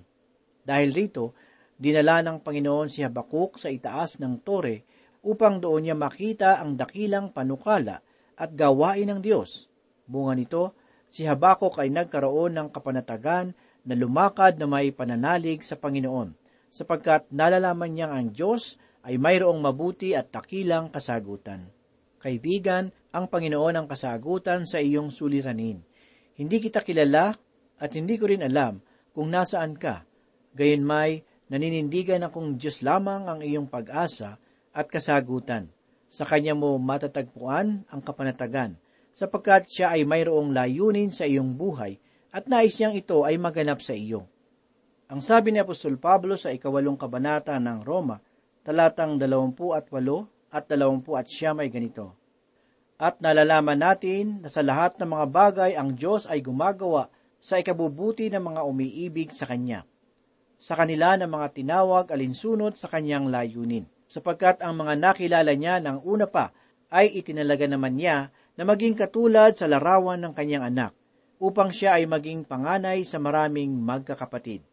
Dahil 0.63 0.95
rito, 0.95 1.35
dinala 1.75 2.23
ng 2.23 2.39
Panginoon 2.39 2.87
si 2.87 3.03
Habakuk 3.03 3.59
sa 3.59 3.67
itaas 3.67 4.23
ng 4.23 4.39
tore 4.39 4.87
upang 5.19 5.59
doon 5.59 5.91
niya 5.91 5.99
makita 5.99 6.63
ang 6.63 6.79
dakilang 6.79 7.35
panukala 7.35 7.99
at 8.39 8.55
gawain 8.55 9.11
ng 9.11 9.19
Diyos. 9.19 9.67
Bunga 10.07 10.31
nito, 10.31 10.84
si 11.15 11.23
Habakuk 11.23 11.79
ay 11.79 11.87
nagkaroon 11.95 12.59
ng 12.59 12.67
kapanatagan 12.75 13.55
na 13.87 13.95
lumakad 13.95 14.59
na 14.59 14.67
may 14.67 14.91
pananalig 14.91 15.63
sa 15.63 15.79
Panginoon, 15.79 16.35
sapagkat 16.67 17.31
nalalaman 17.31 17.95
niyang 17.95 18.11
ang 18.11 18.27
Diyos 18.35 18.75
ay 19.07 19.15
mayroong 19.15 19.63
mabuti 19.63 20.11
at 20.11 20.35
takilang 20.35 20.91
kasagutan. 20.91 21.71
Kaibigan, 22.19 22.91
ang 23.15 23.31
Panginoon 23.31 23.79
ang 23.79 23.87
kasagutan 23.87 24.67
sa 24.67 24.83
iyong 24.83 25.07
suliranin. 25.07 25.79
Hindi 26.35 26.59
kita 26.59 26.83
kilala 26.83 27.31
at 27.79 27.95
hindi 27.95 28.19
ko 28.19 28.27
rin 28.27 28.43
alam 28.43 28.83
kung 29.15 29.31
nasaan 29.31 29.79
ka. 29.79 30.03
Gayon 30.51 30.83
may 30.83 31.23
naninindigan 31.47 32.27
akong 32.27 32.59
Diyos 32.59 32.83
lamang 32.83 33.31
ang 33.31 33.39
iyong 33.39 33.71
pag-asa 33.71 34.35
at 34.75 34.91
kasagutan. 34.91 35.71
Sa 36.11 36.27
Kanya 36.27 36.59
mo 36.59 36.75
matatagpuan 36.75 37.87
ang 37.87 38.01
kapanatagan, 38.03 38.75
sapagkat 39.15 39.71
siya 39.71 39.95
ay 39.95 40.03
mayroong 40.03 40.51
layunin 40.51 41.07
sa 41.07 41.23
iyong 41.23 41.55
buhay 41.55 41.95
at 42.35 42.51
nais 42.51 42.75
niyang 42.75 42.99
ito 42.99 43.23
ay 43.23 43.39
maganap 43.39 43.79
sa 43.79 43.95
iyo. 43.95 44.27
Ang 45.07 45.23
sabi 45.23 45.55
ni 45.55 45.63
Apostol 45.63 45.95
Pablo 45.95 46.35
sa 46.35 46.51
ikawalong 46.51 46.99
kabanata 46.99 47.55
ng 47.55 47.79
Roma, 47.87 48.19
talatang 48.67 49.15
dalawampu 49.15 49.71
at 49.71 49.87
walo 49.87 50.27
at 50.51 50.67
dalawampu 50.67 51.15
at 51.15 51.31
siyam 51.31 51.63
ay 51.63 51.71
ganito. 51.71 52.11
At 52.99 53.23
nalalaman 53.23 53.79
natin 53.79 54.43
na 54.43 54.51
sa 54.51 54.59
lahat 54.59 54.99
ng 54.99 55.07
mga 55.07 55.25
bagay 55.31 55.71
ang 55.79 55.95
Diyos 55.95 56.27
ay 56.27 56.43
gumagawa 56.43 57.07
sa 57.39 57.55
ikabubuti 57.61 58.27
ng 58.27 58.41
mga 58.41 58.61
umiibig 58.67 59.31
sa 59.31 59.47
Kanya. 59.47 59.87
Sa 60.59 60.75
kanila 60.75 61.15
ng 61.15 61.29
mga 61.29 61.47
tinawag 61.55 62.09
alinsunod 62.11 62.75
sa 62.75 62.91
Kanyang 62.91 63.31
layunin, 63.31 63.85
sapagkat 64.09 64.63
ang 64.63 64.75
mga 64.79 64.97
nakilala 64.97 65.53
niya 65.53 65.79
ng 65.79 66.03
una 66.03 66.25
pa 66.25 66.51
ay 66.89 67.13
itinalaga 67.13 67.67
naman 67.69 67.99
niya 67.99 68.31
na 68.55 68.63
maging 68.63 68.95
katulad 68.95 69.55
sa 69.55 69.67
larawan 69.67 70.19
ng 70.23 70.33
kanyang 70.35 70.67
anak, 70.67 70.91
upang 71.39 71.71
siya 71.71 71.99
ay 71.99 72.07
maging 72.07 72.47
panganay 72.47 73.03
sa 73.03 73.19
maraming 73.19 73.75
magkakapatid. 73.75 74.63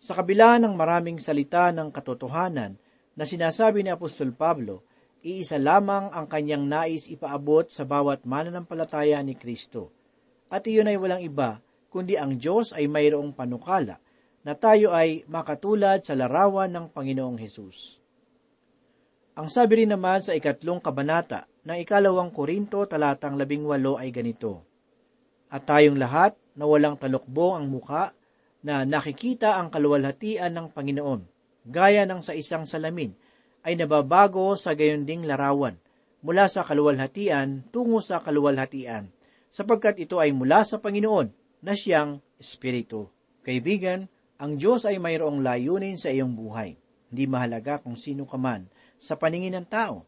Sa 0.00 0.12
kabila 0.16 0.60
ng 0.60 0.76
maraming 0.76 1.16
salita 1.20 1.72
ng 1.72 1.88
katotohanan 1.92 2.76
na 3.16 3.24
sinasabi 3.24 3.84
ni 3.84 3.92
Apostol 3.92 4.36
Pablo, 4.36 4.84
iisa 5.24 5.56
lamang 5.56 6.12
ang 6.12 6.28
kanyang 6.28 6.68
nais 6.68 7.08
ipaabot 7.08 7.68
sa 7.72 7.88
bawat 7.88 8.28
mananampalataya 8.28 9.20
ni 9.24 9.32
Kristo. 9.32 9.88
At 10.52 10.68
iyon 10.68 10.92
ay 10.92 11.00
walang 11.00 11.24
iba, 11.24 11.64
kundi 11.88 12.20
ang 12.20 12.36
Diyos 12.36 12.76
ay 12.76 12.84
mayroong 12.84 13.32
panukala 13.32 13.96
na 14.44 14.52
tayo 14.52 14.92
ay 14.92 15.24
makatulad 15.24 16.04
sa 16.04 16.12
larawan 16.12 16.68
ng 16.68 16.86
Panginoong 16.92 17.40
Hesus. 17.40 18.03
Ang 19.34 19.50
sabi 19.50 19.82
rin 19.82 19.90
naman 19.90 20.22
sa 20.22 20.30
ikatlong 20.30 20.78
kabanata 20.78 21.50
ng 21.66 21.82
ikalawang 21.82 22.30
Korinto 22.30 22.86
talatang 22.86 23.34
labing 23.34 23.66
walo 23.66 23.98
ay 23.98 24.14
ganito, 24.14 24.62
At 25.50 25.66
tayong 25.66 25.98
lahat 25.98 26.38
na 26.54 26.70
walang 26.70 26.94
talukbong 26.94 27.58
ang 27.58 27.66
muka 27.66 28.14
na 28.62 28.86
nakikita 28.86 29.58
ang 29.58 29.74
kaluwalhatian 29.74 30.54
ng 30.54 30.70
Panginoon, 30.70 31.26
gaya 31.66 32.06
ng 32.06 32.22
sa 32.22 32.30
isang 32.30 32.62
salamin, 32.62 33.10
ay 33.66 33.74
nababago 33.74 34.54
sa 34.54 34.78
gayon 34.78 35.02
ding 35.02 35.26
larawan, 35.26 35.82
mula 36.22 36.46
sa 36.46 36.62
kaluwalhatian 36.62 37.66
tungo 37.74 37.98
sa 37.98 38.22
kaluwalhatian, 38.22 39.10
sapagkat 39.50 39.98
ito 39.98 40.22
ay 40.22 40.30
mula 40.30 40.62
sa 40.62 40.78
Panginoon 40.78 41.58
na 41.58 41.74
siyang 41.74 42.22
Espiritu. 42.38 43.10
Kaibigan, 43.42 44.06
ang 44.38 44.54
Diyos 44.54 44.86
ay 44.86 45.02
mayroong 45.02 45.42
layunin 45.42 45.98
sa 45.98 46.14
iyong 46.14 46.38
buhay. 46.38 46.78
Hindi 47.10 47.24
mahalaga 47.26 47.82
kung 47.82 47.98
sino 47.98 48.30
ka 48.30 48.38
man 48.38 48.70
sa 48.98 49.18
paningin 49.18 49.54
ng 49.58 49.66
tao, 49.68 50.06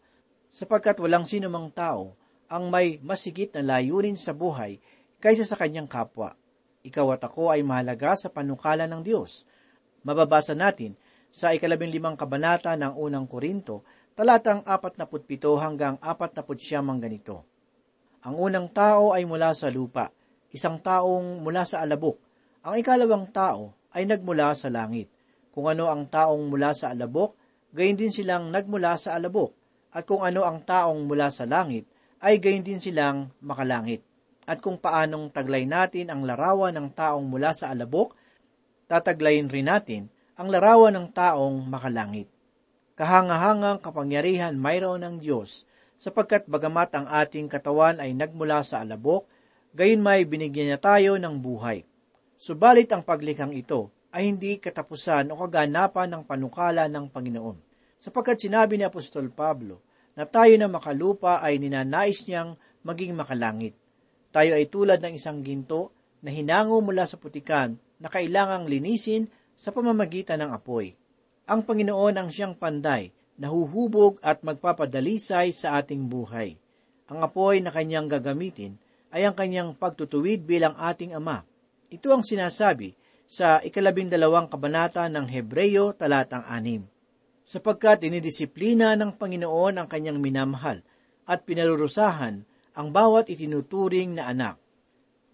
sapagkat 0.51 0.97
walang 1.03 1.29
sino 1.29 1.53
mang 1.53 1.69
tao 1.69 2.17
ang 2.47 2.71
may 2.71 3.03
masigit 3.03 3.51
na 3.59 3.77
layunin 3.77 4.15
sa 4.15 4.33
buhay 4.33 4.79
kaysa 5.19 5.43
sa 5.43 5.59
kanyang 5.59 5.91
kapwa. 5.91 6.39
Ikaw 6.87 7.07
at 7.19 7.23
ako 7.27 7.51
ay 7.51 7.67
mahalaga 7.67 8.15
sa 8.15 8.31
panukala 8.31 8.87
ng 8.87 9.03
Diyos. 9.03 9.43
Mababasa 10.07 10.55
natin 10.55 10.95
sa 11.35 11.51
ikalabing 11.51 11.91
limang 11.91 12.15
kabanata 12.15 12.79
ng 12.79 12.95
unang 12.95 13.27
Korinto, 13.27 13.83
talatang 14.15 14.63
47 14.63 15.37
hanggang 15.59 15.99
49 15.99 16.57
ang 16.81 17.01
ganito. 17.03 17.37
Ang 18.25 18.35
unang 18.39 18.71
tao 18.71 19.13
ay 19.13 19.27
mula 19.27 19.53
sa 19.53 19.69
lupa, 19.69 20.15
isang 20.55 20.79
taong 20.81 21.43
mula 21.43 21.67
sa 21.67 21.83
alabok. 21.83 22.17
Ang 22.65 22.81
ikalawang 22.81 23.29
tao 23.35 23.75
ay 23.93 24.07
nagmula 24.07 24.55
sa 24.57 24.71
langit. 24.71 25.11
Kung 25.51 25.67
ano 25.67 25.91
ang 25.91 26.07
taong 26.07 26.47
mula 26.49 26.73
sa 26.73 26.95
alabok, 26.95 27.35
gayon 27.73 27.99
din 27.99 28.13
silang 28.13 28.53
nagmula 28.53 28.95
sa 29.01 29.17
alabok. 29.17 29.55
At 29.97 30.05
kung 30.05 30.21
ano 30.21 30.45
ang 30.45 30.61
taong 30.61 31.09
mula 31.09 31.33
sa 31.33 31.49
langit, 31.49 31.89
ay 32.21 32.37
gayon 32.37 32.65
din 32.67 32.83
silang 32.83 33.33
makalangit. 33.41 34.05
At 34.47 34.63
kung 34.63 34.79
paanong 34.79 35.35
taglay 35.35 35.67
natin 35.67 36.13
ang 36.13 36.23
larawan 36.23 36.77
ng 36.77 36.89
taong 36.95 37.27
mula 37.27 37.51
sa 37.51 37.75
alabok, 37.75 38.15
tataglayin 38.87 39.51
rin 39.51 39.67
natin 39.67 40.07
ang 40.39 40.53
larawan 40.53 40.95
ng 40.95 41.07
taong 41.11 41.67
makalangit. 41.67 42.31
Kahangahangang 42.95 43.83
kapangyarihan 43.83 44.55
mayroon 44.55 45.03
ng 45.03 45.17
Diyos, 45.19 45.67
sapagkat 45.97 46.45
bagamat 46.47 46.93
ang 46.95 47.07
ating 47.09 47.49
katawan 47.49 47.99
ay 47.99 48.13
nagmula 48.13 48.61
sa 48.63 48.85
alabok, 48.85 49.25
gayon 49.73 50.05
may 50.05 50.23
binigyan 50.29 50.73
niya 50.73 50.81
tayo 50.81 51.17
ng 51.17 51.37
buhay. 51.41 51.85
Subalit 52.37 52.89
ang 52.93 53.01
paglikhang 53.01 53.57
ito 53.57 53.89
ay 54.13 54.31
hindi 54.31 54.59
katapusan 54.59 55.33
o 55.33 55.39
kaganapan 55.41 56.13
ng 56.13 56.23
panukala 56.25 56.87
ng 56.87 57.11
Panginoon. 57.11 57.59
Sapagkat 57.97 58.43
sinabi 58.43 58.77
ni 58.77 58.85
Apostol 58.85 59.33
Pablo 59.33 59.83
na 60.17 60.25
tayo 60.25 60.53
na 60.57 60.69
makalupa 60.69 61.41
ay 61.45 61.61
ninanais 61.61 62.25
niyang 62.25 62.57
maging 62.87 63.17
makalangit. 63.17 63.75
Tayo 64.31 64.57
ay 64.57 64.69
tulad 64.69 65.01
ng 65.01 65.17
isang 65.17 65.41
ginto 65.41 65.93
na 66.21 66.33
hinango 66.33 66.81
mula 66.81 67.05
sa 67.05 67.17
putikan 67.17 67.77
na 68.01 68.09
kailangang 68.13 68.69
linisin 68.69 69.29
sa 69.57 69.73
pamamagitan 69.73 70.45
ng 70.45 70.51
apoy. 70.53 70.93
Ang 71.49 71.65
Panginoon 71.65 72.15
ang 72.19 72.29
siyang 72.29 72.59
panday, 72.59 73.15
nahuhubog 73.41 74.21
at 74.21 74.45
magpapadalisay 74.45 75.53
sa 75.57 75.81
ating 75.81 76.05
buhay. 76.09 76.57
Ang 77.07 77.19
apoy 77.23 77.63
na 77.63 77.71
kanyang 77.71 78.11
gagamitin 78.11 78.77
ay 79.15 79.25
ang 79.25 79.37
kanyang 79.39 79.73
pagtutuwid 79.79 80.43
bilang 80.43 80.75
ating 80.77 81.15
Ama. 81.15 81.47
Ito 81.89 82.11
ang 82.11 82.27
sinasabi 82.27 82.93
sa 83.27 83.59
ikalabing 83.59 84.07
dalawang 84.07 84.47
kabanata 84.47 85.07
ng 85.11 85.27
Hebreyo 85.27 85.95
talatang 85.95 86.47
anim. 86.47 86.87
Sapagkat 87.47 88.03
dinidisiplina 88.07 88.95
ng 88.99 89.15
Panginoon 89.15 89.79
ang 89.79 89.87
kanyang 89.87 90.19
minamahal 90.19 90.83
at 91.27 91.47
pinarurusahan 91.47 92.43
ang 92.75 92.89
bawat 92.91 93.31
itinuturing 93.31 94.19
na 94.19 94.31
anak. 94.31 94.57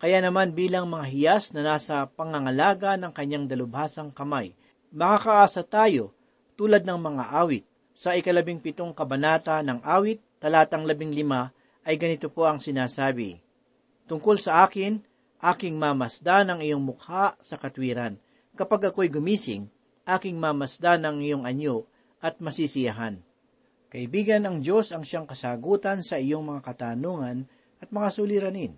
Kaya 0.03 0.19
naman 0.19 0.53
bilang 0.53 0.91
mga 0.91 1.07
hiyas 1.09 1.55
na 1.55 1.63
nasa 1.63 2.11
pangangalaga 2.11 2.99
ng 2.99 3.15
kanyang 3.15 3.47
dalubhasang 3.47 4.11
kamay, 4.11 4.51
makakaasa 4.91 5.63
tayo 5.63 6.11
tulad 6.59 6.83
ng 6.83 6.99
mga 6.99 7.25
awit. 7.39 7.65
Sa 7.93 8.17
ikalabing 8.17 8.59
pitong 8.59 8.97
kabanata 8.97 9.61
ng 9.63 9.85
awit, 9.85 10.19
talatang 10.41 10.89
labing 10.89 11.13
lima, 11.13 11.53
ay 11.85 12.01
ganito 12.01 12.33
po 12.33 12.49
ang 12.49 12.59
sinasabi. 12.59 13.39
Tungkol 14.09 14.37
sa 14.41 14.67
akin, 14.67 14.99
aking 15.43 15.75
mamasdan 15.75 16.55
ang 16.55 16.61
iyong 16.63 16.87
mukha 16.87 17.35
sa 17.43 17.59
katwiran. 17.59 18.15
Kapag 18.55 18.95
ako'y 18.95 19.11
gumising, 19.11 19.67
aking 20.07 20.39
mamasdan 20.39 21.03
ang 21.03 21.19
iyong 21.19 21.43
anyo 21.43 21.91
at 22.23 22.39
masisiyahan. 22.39 23.19
Kaibigan 23.91 24.47
ng 24.47 24.63
Diyos 24.63 24.95
ang 24.95 25.03
siyang 25.03 25.27
kasagutan 25.27 26.01
sa 26.07 26.17
iyong 26.17 26.47
mga 26.47 26.63
katanungan 26.63 27.45
at 27.83 27.91
mga 27.91 28.09
suliranin. 28.15 28.73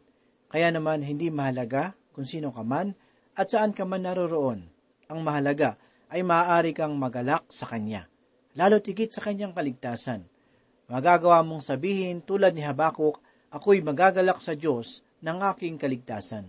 Kaya 0.48 0.72
naman 0.72 1.04
hindi 1.04 1.28
mahalaga 1.28 1.92
kung 2.16 2.24
sino 2.24 2.50
ka 2.50 2.64
man 2.64 2.96
at 3.36 3.52
saan 3.52 3.76
ka 3.76 3.84
man 3.84 4.08
naroroon. 4.08 4.64
Ang 5.12 5.20
mahalaga 5.20 5.76
ay 6.08 6.24
maaari 6.24 6.72
kang 6.72 6.96
magalak 6.96 7.44
sa 7.52 7.68
Kanya, 7.68 8.08
lalo 8.56 8.80
tigit 8.80 9.12
sa 9.12 9.20
Kanyang 9.20 9.52
kaligtasan. 9.52 10.24
Magagawa 10.88 11.42
mong 11.44 11.60
sabihin 11.60 12.22
tulad 12.22 12.54
ni 12.54 12.62
Habakuk, 12.62 13.20
ako'y 13.50 13.82
magagalak 13.82 14.38
sa 14.40 14.54
Diyos 14.56 15.04
ng 15.24 15.38
aking 15.56 15.80
kaligtasan. 15.80 16.44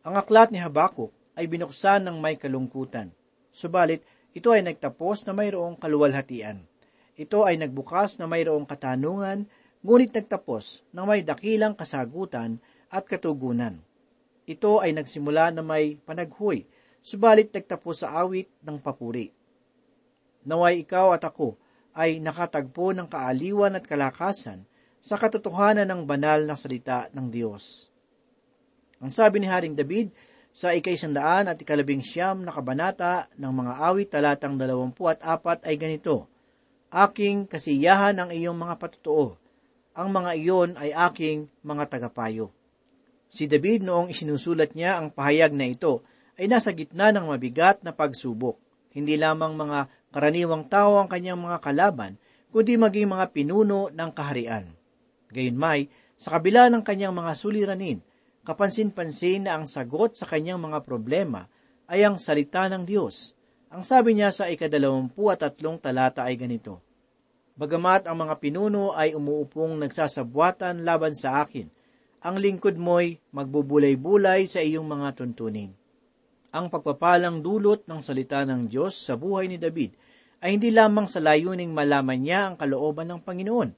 Ang 0.00 0.14
aklat 0.16 0.48
ni 0.48 0.56
Habakuk 0.56 1.12
ay 1.36 1.44
binuksan 1.44 2.08
ng 2.08 2.16
may 2.16 2.40
kalungkutan. 2.40 3.12
Subalit, 3.52 4.00
ito 4.32 4.48
ay 4.48 4.64
nagtapos 4.64 5.28
na 5.28 5.36
mayroong 5.36 5.76
kaluwalhatian. 5.76 6.64
Ito 7.12 7.44
ay 7.44 7.60
nagbukas 7.60 8.16
na 8.16 8.24
mayroong 8.24 8.64
katanungan, 8.64 9.44
ngunit 9.84 10.16
nagtapos 10.16 10.88
na 10.96 11.04
may 11.04 11.20
dakilang 11.20 11.76
kasagutan 11.76 12.56
at 12.88 13.04
katugunan. 13.04 13.84
Ito 14.48 14.80
ay 14.80 14.96
nagsimula 14.96 15.52
na 15.52 15.60
may 15.60 16.00
panaghoy, 16.00 16.64
subalit 17.04 17.52
nagtapos 17.52 18.00
sa 18.00 18.16
awit 18.24 18.48
ng 18.64 18.80
papuri. 18.80 19.32
Naway 20.46 20.86
ikaw 20.86 21.12
at 21.12 21.24
ako 21.26 21.58
ay 21.92 22.20
nakatagpo 22.20 22.92
ng 22.96 23.08
kaaliwan 23.08 23.76
at 23.76 23.84
kalakasan 23.84 24.64
sa 25.00 25.16
katotohanan 25.16 25.88
ng 25.88 26.02
banal 26.04 26.44
na 26.44 26.54
salita 26.54 27.08
ng 27.10 27.26
Diyos. 27.32 27.95
Ang 28.96 29.12
sabi 29.12 29.44
ni 29.44 29.46
Haring 29.48 29.76
David 29.76 30.08
sa 30.56 30.72
ikaisandaan 30.72 31.52
at 31.52 31.60
ikalabing 31.60 32.00
siyam 32.00 32.40
na 32.40 32.48
kabanata 32.48 33.28
ng 33.36 33.52
mga 33.52 33.72
awit 33.76 34.08
talatang 34.08 34.56
dalawampu 34.56 35.04
at 35.04 35.20
apat 35.20 35.68
ay 35.68 35.76
ganito, 35.76 36.32
Aking 36.88 37.44
kasiyahan 37.44 38.16
ang 38.16 38.32
iyong 38.32 38.56
mga 38.56 38.80
patutuo, 38.80 39.36
ang 39.92 40.08
mga 40.08 40.30
iyon 40.40 40.70
ay 40.80 40.96
aking 40.96 41.44
mga 41.60 41.92
tagapayo. 41.92 42.48
Si 43.28 43.44
David 43.44 43.84
noong 43.84 44.08
isinusulat 44.08 44.72
niya 44.72 44.96
ang 44.96 45.12
pahayag 45.12 45.52
na 45.52 45.68
ito 45.68 46.00
ay 46.40 46.48
nasa 46.48 46.72
gitna 46.72 47.12
ng 47.12 47.28
mabigat 47.28 47.84
na 47.84 47.92
pagsubok. 47.92 48.56
Hindi 48.96 49.20
lamang 49.20 49.60
mga 49.60 49.92
karaniwang 50.08 50.72
tao 50.72 50.96
ang 50.96 51.08
kanyang 51.10 51.36
mga 51.36 51.58
kalaban, 51.60 52.16
kundi 52.48 52.80
maging 52.80 53.12
mga 53.12 53.28
pinuno 53.28 53.92
ng 53.92 54.10
kaharian. 54.16 54.72
Gayunmay, 55.28 55.92
sa 56.16 56.40
kabila 56.40 56.72
ng 56.72 56.80
kanyang 56.80 57.12
mga 57.12 57.32
suliranin, 57.36 58.00
kapansin-pansin 58.46 59.50
na 59.50 59.58
ang 59.58 59.66
sagot 59.66 60.14
sa 60.14 60.30
kanyang 60.30 60.62
mga 60.62 60.86
problema 60.86 61.50
ay 61.90 62.06
ang 62.06 62.22
salita 62.22 62.70
ng 62.70 62.86
Diyos. 62.86 63.34
Ang 63.74 63.82
sabi 63.82 64.14
niya 64.14 64.30
sa 64.30 64.46
ikadalawampu 64.46 65.26
at 65.34 65.42
tatlong 65.42 65.82
talata 65.82 66.22
ay 66.22 66.38
ganito, 66.38 66.78
Bagamat 67.56 68.06
ang 68.06 68.20
mga 68.22 68.38
pinuno 68.38 68.92
ay 68.94 69.16
umuupong 69.16 69.80
nagsasabwatan 69.80 70.84
laban 70.84 71.16
sa 71.16 71.42
akin, 71.42 71.66
ang 72.20 72.36
lingkod 72.36 72.76
mo'y 72.76 73.18
magbubulay-bulay 73.32 74.44
sa 74.44 74.60
iyong 74.60 74.84
mga 74.84 75.16
tuntunin. 75.16 75.72
Ang 76.52 76.68
pagpapalang 76.68 77.40
dulot 77.40 77.88
ng 77.88 78.00
salita 78.04 78.44
ng 78.44 78.68
Diyos 78.68 79.00
sa 79.00 79.16
buhay 79.16 79.48
ni 79.48 79.56
David 79.56 79.96
ay 80.44 80.60
hindi 80.60 80.68
lamang 80.68 81.08
sa 81.08 81.18
layuning 81.18 81.72
malaman 81.72 82.20
niya 82.20 82.40
ang 82.52 82.54
kalooban 82.60 83.08
ng 83.08 83.20
Panginoon. 83.24 83.70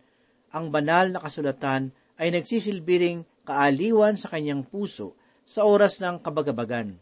Ang 0.59 0.65
banal 0.75 1.15
na 1.15 1.23
kasulatan 1.23 1.95
ay 2.19 2.35
nagsisilbiring 2.35 3.38
kaaliwan 3.49 4.21
sa 4.21 4.29
kanyang 4.29 4.61
puso 4.61 5.17
sa 5.49 5.65
oras 5.65 5.97
ng 6.05 6.21
kabagabagan. 6.21 7.01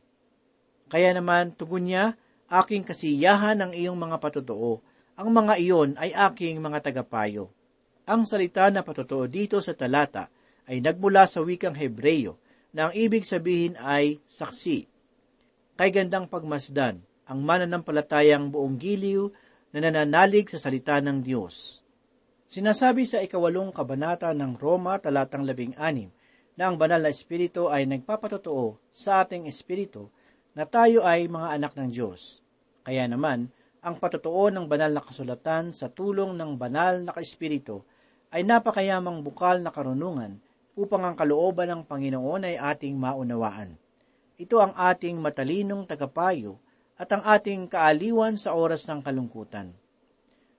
Kaya 0.86 1.10
naman, 1.10 1.58
tugon 1.58 1.90
niya, 1.90 2.14
aking 2.46 2.86
kasiyahan 2.86 3.58
ang 3.58 3.74
iyong 3.74 3.98
mga 3.98 4.22
patotoo, 4.22 4.78
ang 5.18 5.34
mga 5.34 5.58
iyon 5.58 5.90
ay 5.98 6.14
aking 6.14 6.62
mga 6.62 6.86
tagapayo. 6.86 7.50
Ang 8.06 8.22
salita 8.22 8.70
na 8.70 8.86
patotoo 8.86 9.26
dito 9.26 9.58
sa 9.58 9.74
talata 9.74 10.30
ay 10.70 10.78
nagmula 10.78 11.26
sa 11.26 11.42
wikang 11.42 11.74
Hebreyo 11.74 12.38
na 12.70 12.86
ang 12.86 12.92
ibig 12.94 13.26
sabihin 13.26 13.74
ay 13.82 14.22
saksi. 14.30 14.86
Kay 15.74 15.90
gandang 15.90 16.30
pagmasdan, 16.30 17.02
ang 17.26 17.38
mananampalatayang 17.42 18.54
buong 18.54 18.78
giliw 18.78 19.26
na 19.74 19.82
nananalig 19.82 20.46
sa 20.46 20.62
salita 20.62 21.02
ng 21.02 21.18
Diyos. 21.26 21.82
Sinasabi 22.46 23.02
sa 23.02 23.18
ikawalong 23.18 23.74
kabanata 23.74 24.30
ng 24.30 24.54
Roma 24.54 25.02
talatang 25.02 25.42
labing 25.42 25.74
anim 25.74 26.14
na 26.56 26.72
ang 26.72 26.80
banal 26.80 27.04
na 27.04 27.12
espiritu 27.12 27.68
ay 27.68 27.84
nagpapatotoo 27.84 28.80
sa 28.88 29.22
ating 29.22 29.44
espiritu 29.44 30.08
na 30.56 30.64
tayo 30.64 31.04
ay 31.04 31.28
mga 31.28 31.52
anak 31.60 31.72
ng 31.76 31.88
Diyos. 31.92 32.40
Kaya 32.80 33.04
naman, 33.04 33.52
ang 33.84 34.00
patotoo 34.00 34.48
ng 34.50 34.66
banal 34.66 34.90
na 34.90 35.04
kasulatan 35.04 35.76
sa 35.76 35.92
tulong 35.92 36.34
ng 36.34 36.56
banal 36.56 37.04
na 37.04 37.12
espiritu 37.20 37.84
ay 38.32 38.42
napakayamang 38.42 39.20
bukal 39.20 39.60
na 39.60 39.70
karunungan 39.70 40.40
upang 40.74 41.04
ang 41.04 41.14
kalooban 41.14 41.70
ng 41.70 41.82
Panginoon 41.84 42.48
ay 42.48 42.56
ating 42.58 42.96
maunawaan. 42.96 43.76
Ito 44.36 44.60
ang 44.60 44.72
ating 44.76 45.16
matalinong 45.20 45.88
tagapayo 45.88 46.60
at 46.96 47.08
ang 47.12 47.24
ating 47.24 47.68
kaaliwan 47.68 48.36
sa 48.40 48.56
oras 48.56 48.84
ng 48.88 49.04
kalungkutan. 49.04 49.72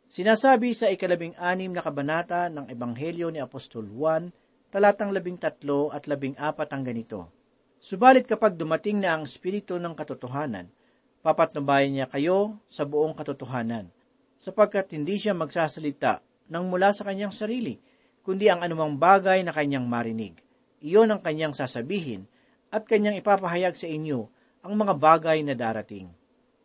Sinasabi 0.08 0.72
sa 0.72 0.88
ikalabing 0.88 1.36
anim 1.36 1.74
na 1.74 1.84
kabanata 1.84 2.48
ng 2.48 2.72
Ebanghelyo 2.72 3.28
ni 3.28 3.44
Apostol 3.44 3.92
Juan, 3.92 4.32
talatang 4.68 5.16
labing 5.16 5.40
tatlo 5.40 5.90
at 5.92 6.06
labing 6.06 6.36
apat 6.36 6.70
ang 6.76 6.84
ganito. 6.84 7.32
Subalit 7.78 8.26
kapag 8.26 8.58
dumating 8.58 9.00
na 9.00 9.16
ang 9.16 9.24
Espiritu 9.24 9.78
ng 9.78 9.94
katotohanan, 9.94 10.68
papatnubayan 11.22 11.94
niya 11.94 12.08
kayo 12.10 12.58
sa 12.66 12.84
buong 12.84 13.14
katotohanan, 13.14 13.88
sapagkat 14.42 14.92
hindi 14.98 15.18
siya 15.22 15.38
magsasalita 15.38 16.24
ng 16.50 16.64
mula 16.68 16.92
sa 16.92 17.06
kanyang 17.06 17.32
sarili, 17.32 17.78
kundi 18.26 18.52
ang 18.52 18.66
anumang 18.66 18.98
bagay 19.00 19.44
na 19.46 19.56
kanyang 19.56 19.86
marinig. 19.88 20.36
Iyon 20.84 21.10
ang 21.10 21.22
kanyang 21.24 21.56
sasabihin 21.56 22.28
at 22.70 22.84
kanyang 22.86 23.18
ipapahayag 23.18 23.74
sa 23.74 23.88
inyo 23.88 24.28
ang 24.62 24.74
mga 24.76 24.94
bagay 25.00 25.40
na 25.42 25.56
darating. 25.56 26.12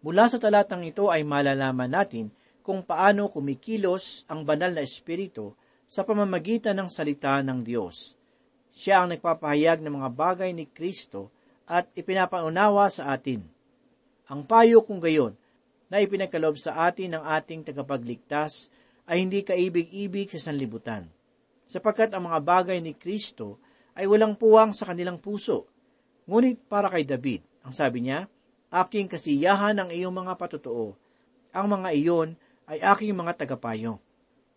Mula 0.02 0.26
sa 0.26 0.42
talatang 0.42 0.82
ito 0.82 1.06
ay 1.08 1.22
malalaman 1.22 1.86
natin 1.86 2.34
kung 2.66 2.82
paano 2.82 3.30
kumikilos 3.30 4.26
ang 4.26 4.42
banal 4.42 4.74
na 4.74 4.82
espiritu 4.82 5.54
sa 5.92 6.08
pamamagitan 6.08 6.72
ng 6.80 6.88
salita 6.88 7.36
ng 7.44 7.60
Diyos. 7.60 8.16
Siya 8.72 9.04
ang 9.04 9.12
nagpapahayag 9.12 9.84
ng 9.84 10.00
mga 10.00 10.08
bagay 10.08 10.50
ni 10.56 10.64
Kristo 10.64 11.28
at 11.68 11.92
ipinapaunawa 11.92 12.88
sa 12.88 13.12
atin. 13.12 13.44
Ang 14.24 14.48
payo 14.48 14.80
kung 14.80 14.96
gayon 14.96 15.36
na 15.92 16.00
ipinagkalob 16.00 16.56
sa 16.56 16.88
atin 16.88 17.20
ng 17.20 17.24
ating 17.28 17.68
tagapagligtas 17.68 18.72
ay 19.04 19.20
hindi 19.20 19.44
kaibig-ibig 19.44 20.32
sa 20.32 20.48
sanlibutan, 20.48 21.04
sapagkat 21.68 22.08
ang 22.16 22.32
mga 22.32 22.40
bagay 22.40 22.80
ni 22.80 22.96
Kristo 22.96 23.60
ay 23.92 24.08
walang 24.08 24.32
puwang 24.32 24.72
sa 24.72 24.88
kanilang 24.88 25.20
puso. 25.20 25.68
Ngunit 26.24 26.64
para 26.72 26.88
kay 26.88 27.04
David, 27.04 27.44
ang 27.60 27.76
sabi 27.76 28.08
niya, 28.08 28.24
aking 28.72 29.12
kasiyahan 29.12 29.76
ang 29.76 29.92
iyong 29.92 30.16
mga 30.16 30.40
patotoo. 30.40 30.96
Ang 31.52 31.66
mga 31.68 31.88
iyon 31.92 32.28
ay 32.64 32.80
aking 32.80 33.12
mga 33.12 33.44
tagapayo. 33.44 34.00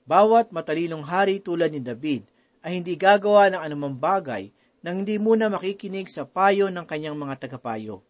Bawat 0.06 0.54
matalinong 0.54 1.02
hari 1.02 1.42
tulad 1.42 1.74
ni 1.74 1.82
David 1.82 2.30
ay 2.62 2.78
hindi 2.78 2.94
gagawa 2.94 3.50
ng 3.50 3.62
anumang 3.62 3.98
bagay 3.98 4.54
nang 4.86 5.02
hindi 5.02 5.18
muna 5.18 5.50
makikinig 5.50 6.14
sa 6.14 6.30
payo 6.30 6.70
ng 6.70 6.86
kanyang 6.86 7.18
mga 7.18 7.50
tagapayo. 7.50 8.06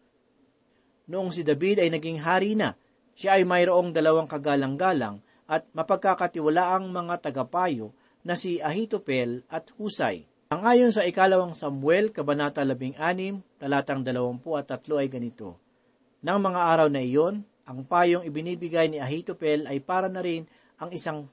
Noong 1.08 1.32
si 1.32 1.40
David 1.40 1.80
ay 1.80 1.88
naging 1.88 2.20
hari 2.20 2.52
na, 2.52 2.76
siya 3.16 3.40
ay 3.40 3.48
mayroong 3.48 3.96
dalawang 3.96 4.28
kagalang-galang 4.28 5.24
at 5.48 5.64
mapagkakatiwalaang 5.72 6.92
mga 6.92 7.16
tagapayo 7.24 7.96
na 8.20 8.36
si 8.36 8.60
Ahitopel 8.60 9.40
at 9.48 9.72
Husay. 9.80 10.28
Ang 10.52 10.68
ayon 10.68 10.92
sa 10.92 11.08
ikalawang 11.08 11.56
Samuel, 11.56 12.12
Kabanata 12.12 12.60
16, 12.60 12.92
talatang 13.56 14.04
23 14.04 15.00
ay 15.00 15.08
ganito. 15.08 15.56
Nang 16.20 16.44
mga 16.44 16.60
araw 16.60 16.88
na 16.92 17.00
iyon, 17.00 17.40
ang 17.64 17.88
payong 17.88 18.26
ibinibigay 18.28 18.92
ni 18.92 19.00
Ahitopel 19.00 19.64
ay 19.64 19.80
para 19.80 20.12
na 20.12 20.20
rin 20.20 20.44
ang 20.76 20.92
isang 20.92 21.30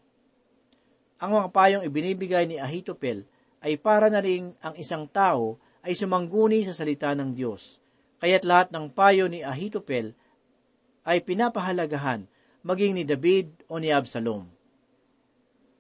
ang 1.24 1.40
mga 1.40 1.56
payong 1.56 1.84
ibinibigay 1.88 2.44
ni 2.52 2.60
Ahitopel 2.60 3.24
ay 3.64 3.80
para 3.80 4.12
na 4.12 4.20
rin 4.20 4.52
ang 4.60 4.76
isang 4.76 5.08
tao 5.08 5.56
ay 5.80 5.96
sumangguni 5.96 6.68
sa 6.68 6.76
salita 6.76 7.16
ng 7.16 7.32
Diyos. 7.32 7.80
Kaya't 8.20 8.44
lahat 8.44 8.68
ng 8.76 8.92
payo 8.92 9.32
ni 9.32 9.40
Ahitopel 9.40 10.12
ay 11.08 11.24
pinapahalagahan 11.24 12.28
maging 12.68 13.00
ni 13.00 13.04
David 13.08 13.56
o 13.72 13.80
ni 13.80 13.88
Absalom. 13.88 14.52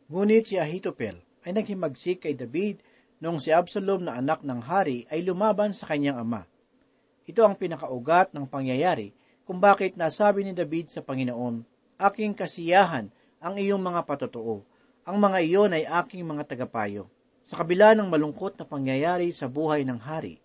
Ngunit 0.07 0.47
si 0.47 0.55
Ahitopel 0.55 1.19
ay 1.43 1.51
naghimagsik 1.51 2.23
kay 2.23 2.39
David 2.39 2.79
noong 3.19 3.43
si 3.43 3.51
Absalom 3.51 4.07
na 4.07 4.15
anak 4.15 4.47
ng 4.47 4.63
hari 4.63 5.03
ay 5.11 5.27
lumaban 5.27 5.75
sa 5.75 5.91
kanyang 5.91 6.23
ama. 6.23 6.47
Ito 7.27 7.43
ang 7.43 7.59
pinakaugat 7.59 8.31
ng 8.31 8.47
pangyayari 8.47 9.11
kung 9.43 9.59
bakit 9.59 9.99
nasabi 9.99 10.47
ni 10.47 10.55
David 10.55 10.87
sa 10.87 11.03
Panginoon, 11.03 11.67
Aking 11.99 12.31
kasiyahan 12.31 13.11
ang 13.43 13.59
iyong 13.59 13.83
mga 13.83 14.07
patotoo 14.07 14.72
ang 15.03 15.19
mga 15.19 15.39
iyon 15.43 15.75
ay 15.75 15.83
aking 15.83 16.23
mga 16.23 16.47
tagapayo. 16.47 17.11
Sa 17.43 17.59
kabila 17.59 17.91
ng 17.91 18.07
malungkot 18.07 18.55
na 18.55 18.63
pangyayari 18.63 19.35
sa 19.35 19.51
buhay 19.51 19.83
ng 19.83 19.99
hari, 19.99 20.39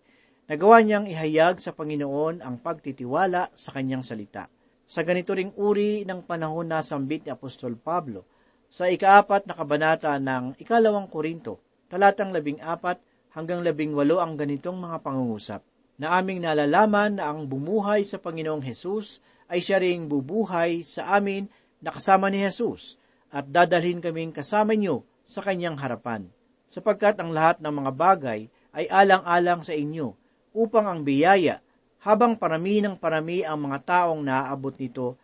nagawa 0.51 0.83
niyang 0.83 1.07
ihayag 1.07 1.63
sa 1.63 1.71
Panginoon 1.71 2.43
ang 2.43 2.59
pagtitiwala 2.59 3.55
sa 3.55 3.69
kanyang 3.71 4.03
salita. 4.03 4.51
Sa 4.83 5.07
ganito 5.07 5.31
ring 5.31 5.55
uri 5.55 6.03
ng 6.03 6.27
panahon 6.27 6.67
na 6.67 6.83
sambit 6.83 7.23
ni 7.23 7.31
Apostol 7.31 7.79
Pablo, 7.79 8.27
sa 8.67 8.91
ikaapat 8.91 9.47
na 9.47 9.55
kabanata 9.55 10.11
ng 10.19 10.59
ikalawang 10.59 11.07
Korinto, 11.07 11.63
talatang 11.87 12.35
labing 12.35 12.59
apat 12.59 12.99
hanggang 13.31 13.63
labing 13.63 13.95
walo 13.95 14.19
ang 14.19 14.35
ganitong 14.35 14.75
mga 14.75 14.99
pangungusap. 14.99 15.63
na 15.99 16.15
aming 16.15 16.39
nalalaman 16.39 17.19
na 17.19 17.27
ang 17.27 17.43
bumuhay 17.43 18.07
sa 18.07 18.23
Panginoong 18.23 18.63
Hesus 18.63 19.19
ay 19.51 19.59
siya 19.59 19.83
ring 19.83 20.07
bubuhay 20.07 20.79
sa 20.79 21.19
amin 21.19 21.51
na 21.83 21.91
kasama 21.91 22.31
ni 22.31 22.39
Hesus 22.39 22.98
at 23.29 23.45
dadalhin 23.49 24.01
kaming 24.01 24.33
kasama 24.33 24.73
niyo 24.73 25.05
sa 25.25 25.45
kanyang 25.45 25.77
harapan, 25.77 26.29
sapagkat 26.65 27.17
ang 27.21 27.29
lahat 27.29 27.61
ng 27.61 27.73
mga 27.73 27.91
bagay 27.93 28.39
ay 28.73 28.85
alang-alang 28.89 29.61
sa 29.61 29.73
inyo 29.73 30.13
upang 30.53 30.85
ang 30.85 31.01
biyaya 31.05 31.61
habang 32.01 32.39
parami 32.39 32.81
ng 32.81 32.95
parami 32.97 33.45
ang 33.45 33.69
mga 33.69 33.79
taong 33.85 34.21
naaabot 34.23 34.73
nito 34.79 35.19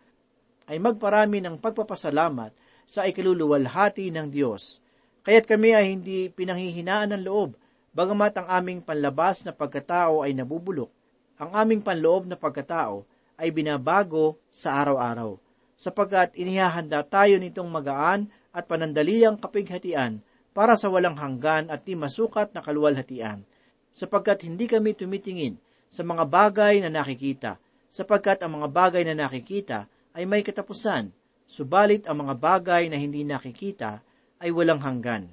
ay 0.66 0.76
magparami 0.82 1.40
ng 1.42 1.56
pagpapasalamat 1.62 2.52
sa 2.86 3.06
ikaluluwalhati 3.06 4.10
ng 4.14 4.26
Diyos. 4.30 4.82
Kaya't 5.26 5.46
kami 5.46 5.74
ay 5.74 5.94
hindi 5.94 6.30
pinanghihinaan 6.30 7.14
ng 7.14 7.22
loob, 7.26 7.58
bagamat 7.90 8.38
ang 8.38 8.46
aming 8.62 8.80
panlabas 8.82 9.42
na 9.42 9.50
pagkatao 9.50 10.22
ay 10.22 10.34
nabubulok, 10.34 10.90
ang 11.38 11.50
aming 11.54 11.82
panloob 11.82 12.30
na 12.30 12.38
pagkatao 12.38 13.02
ay 13.36 13.50
binabago 13.50 14.38
sa 14.46 14.78
araw-araw, 14.78 15.38
sapagkat 15.76 16.32
inihahanda 16.34 17.04
tayo 17.04 17.36
nitong 17.36 17.68
magaan 17.68 18.32
at 18.50 18.64
panandaliang 18.64 19.36
kapighatian 19.36 20.24
para 20.56 20.72
sa 20.74 20.88
walang 20.88 21.20
hanggan 21.20 21.68
at 21.68 21.84
di 21.84 21.92
masukat 21.92 22.56
na 22.56 22.64
kaluwalhatian, 22.64 23.44
sapagkat 23.92 24.48
hindi 24.48 24.64
kami 24.64 24.96
tumitingin 24.96 25.60
sa 25.84 26.00
mga 26.00 26.24
bagay 26.24 26.80
na 26.80 26.88
nakikita, 26.88 27.60
sapagkat 27.92 28.40
ang 28.40 28.60
mga 28.60 28.68
bagay 28.72 29.04
na 29.04 29.12
nakikita 29.12 29.84
ay 30.16 30.24
may 30.24 30.40
katapusan, 30.40 31.12
subalit 31.44 32.08
ang 32.08 32.24
mga 32.24 32.34
bagay 32.40 32.88
na 32.88 32.96
hindi 32.96 33.20
nakikita 33.22 34.00
ay 34.40 34.48
walang 34.48 34.80
hanggan. 34.80 35.28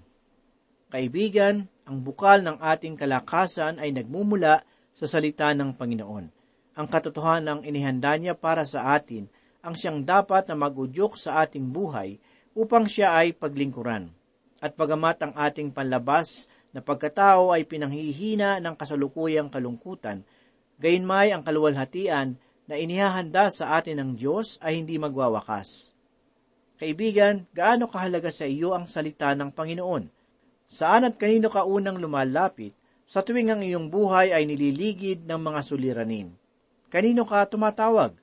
Kaibigan, 0.91 1.71
ang 1.83 2.03
bukal 2.03 2.43
ng 2.43 2.59
ating 2.59 2.99
kalakasan 2.99 3.79
ay 3.79 3.95
nagmumula 3.95 4.63
sa 4.93 5.05
salita 5.09 5.51
ng 5.51 5.75
Panginoon. 5.75 6.25
Ang 6.73 6.87
katotohanan 6.87 7.63
ng 7.63 7.67
inihanda 7.67 8.13
niya 8.15 8.37
para 8.37 8.63
sa 8.63 8.93
atin 8.93 9.27
ang 9.63 9.79
siyang 9.79 10.03
dapat 10.03 10.51
na 10.51 10.59
magudyok 10.59 11.15
sa 11.15 11.39
ating 11.47 11.71
buhay 11.71 12.19
upang 12.51 12.83
siya 12.83 13.15
ay 13.15 13.31
paglingkuran. 13.31 14.11
At 14.59 14.75
pagamat 14.75 15.23
ang 15.23 15.33
ating 15.33 15.71
panlabas 15.71 16.51
na 16.75 16.83
pagkatao 16.83 17.55
ay 17.55 17.63
pinanghihina 17.63 18.59
ng 18.59 18.75
kasalukuyang 18.75 19.47
kalungkutan, 19.47 20.27
gayunmay 20.83 21.31
ang 21.31 21.47
kaluwalhatian 21.47 22.35
na 22.67 22.75
inihahanda 22.75 23.47
sa 23.51 23.79
atin 23.79 24.03
ng 24.03 24.11
Diyos 24.19 24.59
ay 24.59 24.83
hindi 24.83 24.99
magwawakas. 24.99 25.95
Kaibigan, 26.79 27.47
gaano 27.55 27.87
kahalaga 27.87 28.31
sa 28.31 28.43
iyo 28.43 28.75
ang 28.75 28.83
salita 28.83 29.31
ng 29.31 29.55
Panginoon? 29.55 30.11
Saan 30.67 31.07
at 31.07 31.15
kanino 31.15 31.47
ka 31.47 31.63
unang 31.63 31.99
lumalapit 31.99 32.75
sa 33.03 33.23
tuwing 33.23 33.51
ang 33.51 33.61
iyong 33.63 33.91
buhay 33.91 34.31
ay 34.31 34.43
nililigid 34.47 35.23
ng 35.27 35.39
mga 35.39 35.59
suliranin? 35.63 36.31
Kanino 36.87 37.27
ka 37.27 37.45
tumatawag? 37.47 38.22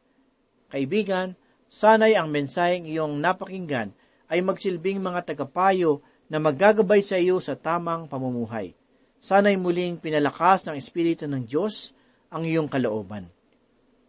Kaibigan, 0.71 1.35
sanay 1.67 2.15
ang 2.15 2.31
mensaheng 2.31 2.87
iyong 2.87 3.19
napakinggan 3.19 3.91
ay 4.31 4.39
magsilbing 4.41 5.03
mga 5.03 5.35
tagapayo 5.35 6.01
na 6.31 6.39
maggagabay 6.39 7.03
sa 7.03 7.19
iyo 7.19 7.43
sa 7.43 7.59
tamang 7.59 8.07
pamumuhay. 8.07 8.79
Sana'y 9.21 9.59
muling 9.59 9.99
pinalakas 9.99 10.65
ng 10.65 10.79
Espiritu 10.79 11.27
ng 11.27 11.45
Diyos 11.45 11.93
ang 12.31 12.47
iyong 12.47 12.71
kalooban. 12.71 13.29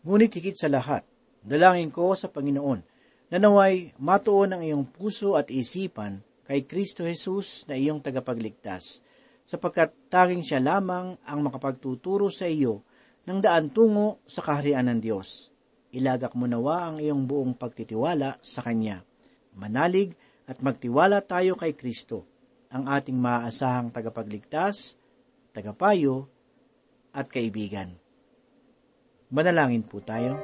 Ngunit 0.05 0.31
higit 0.37 0.55
sa 0.55 0.69
lahat, 0.69 1.03
dalangin 1.41 1.89
ko 1.89 2.13
sa 2.13 2.29
Panginoon 2.29 2.79
na 3.33 3.37
naway 3.41 3.91
matuon 3.97 4.55
ang 4.55 4.61
iyong 4.63 4.85
puso 4.87 5.35
at 5.35 5.49
isipan 5.51 6.21
kay 6.47 6.63
Kristo 6.63 7.03
Jesus 7.03 7.65
na 7.65 7.75
iyong 7.75 7.99
tagapagligtas, 7.99 9.03
sapagkat 9.43 9.91
tanging 10.07 10.45
siya 10.45 10.61
lamang 10.61 11.17
ang 11.25 11.39
makapagtuturo 11.43 12.31
sa 12.31 12.47
iyo 12.47 12.85
ng 13.27 13.39
daan 13.41 13.69
tungo 13.73 14.23
sa 14.29 14.45
kaharian 14.45 14.87
ng 14.87 14.99
Diyos. 15.01 15.50
Ilagak 15.91 16.39
mo 16.39 16.47
nawa 16.47 16.87
ang 16.87 17.03
iyong 17.03 17.27
buong 17.27 17.51
pagtitiwala 17.59 18.39
sa 18.39 18.63
Kanya. 18.63 19.03
Manalig 19.59 20.15
at 20.47 20.63
magtiwala 20.63 21.19
tayo 21.19 21.59
kay 21.59 21.75
Kristo, 21.75 22.23
ang 22.71 22.87
ating 22.87 23.19
maaasahang 23.19 23.91
tagapagligtas, 23.91 24.95
tagapayo, 25.51 26.31
at 27.11 27.27
kaibigan. 27.27 27.91
Manalangin 29.35 29.83
po 29.83 29.99
tayo. 29.99 30.39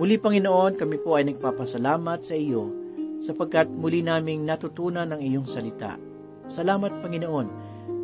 Muli 0.00 0.16
Panginoon, 0.16 0.80
kami 0.80 0.96
po 0.96 1.20
ay 1.20 1.28
nagpapasalamat 1.28 2.24
sa 2.24 2.32
iyo 2.32 2.72
sapagkat 3.20 3.68
muli 3.68 4.00
naming 4.00 4.48
natutunan 4.48 5.12
ang 5.12 5.20
iyong 5.20 5.44
salita. 5.44 6.09
Salamat 6.50 6.98
Panginoon 6.98 7.46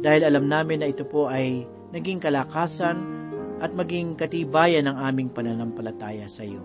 dahil 0.07 0.23
alam 0.23 0.47
namin 0.47 0.81
na 0.81 0.87
ito 0.87 1.03
po 1.03 1.27
ay 1.27 1.67
naging 1.91 2.23
kalakasan 2.23 2.97
at 3.59 3.75
maging 3.75 4.15
katibayan 4.15 4.87
ng 4.87 4.97
aming 5.03 5.29
pananampalataya 5.35 6.31
sa 6.31 6.47
iyo. 6.47 6.63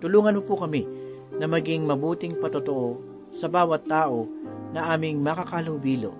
Tulungan 0.00 0.40
mo 0.40 0.42
po 0.48 0.56
kami 0.56 0.88
na 1.36 1.44
maging 1.44 1.84
mabuting 1.84 2.40
patotoo 2.40 2.96
sa 3.30 3.52
bawat 3.52 3.84
tao 3.84 4.24
na 4.72 4.96
aming 4.96 5.20
makakalubilo. 5.20 6.16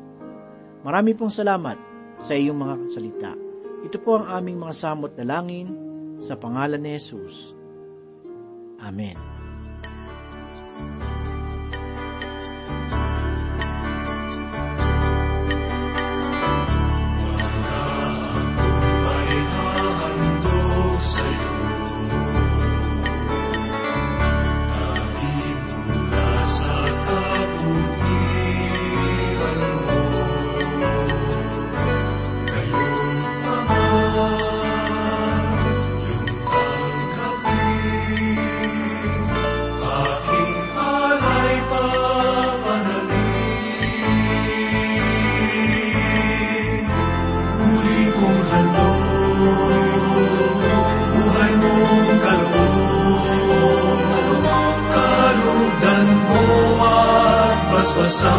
Marami 0.85 1.17
pong 1.17 1.33
salamat 1.33 1.79
sa 2.21 2.37
iyong 2.37 2.59
mga 2.61 2.75
salita. 2.93 3.33
Ito 3.81 3.97
po 4.05 4.21
ang 4.21 4.29
aming 4.29 4.61
mga 4.61 4.75
samot 4.77 5.17
na 5.17 5.25
langin 5.25 5.73
sa 6.21 6.37
pangalan 6.37 6.85
ni 6.85 7.01
Jesus. 7.01 7.57
Amen. 8.81 9.17
Besar 58.01 58.33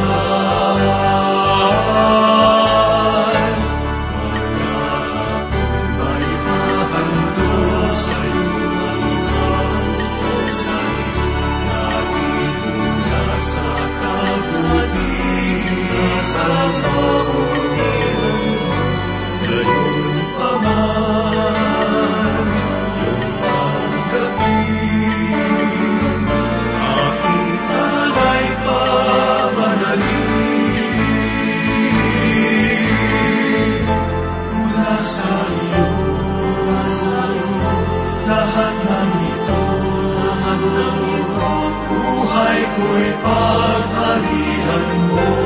ako'y 42.71 43.07
pagharian 43.23 44.87
mo. 45.11 45.40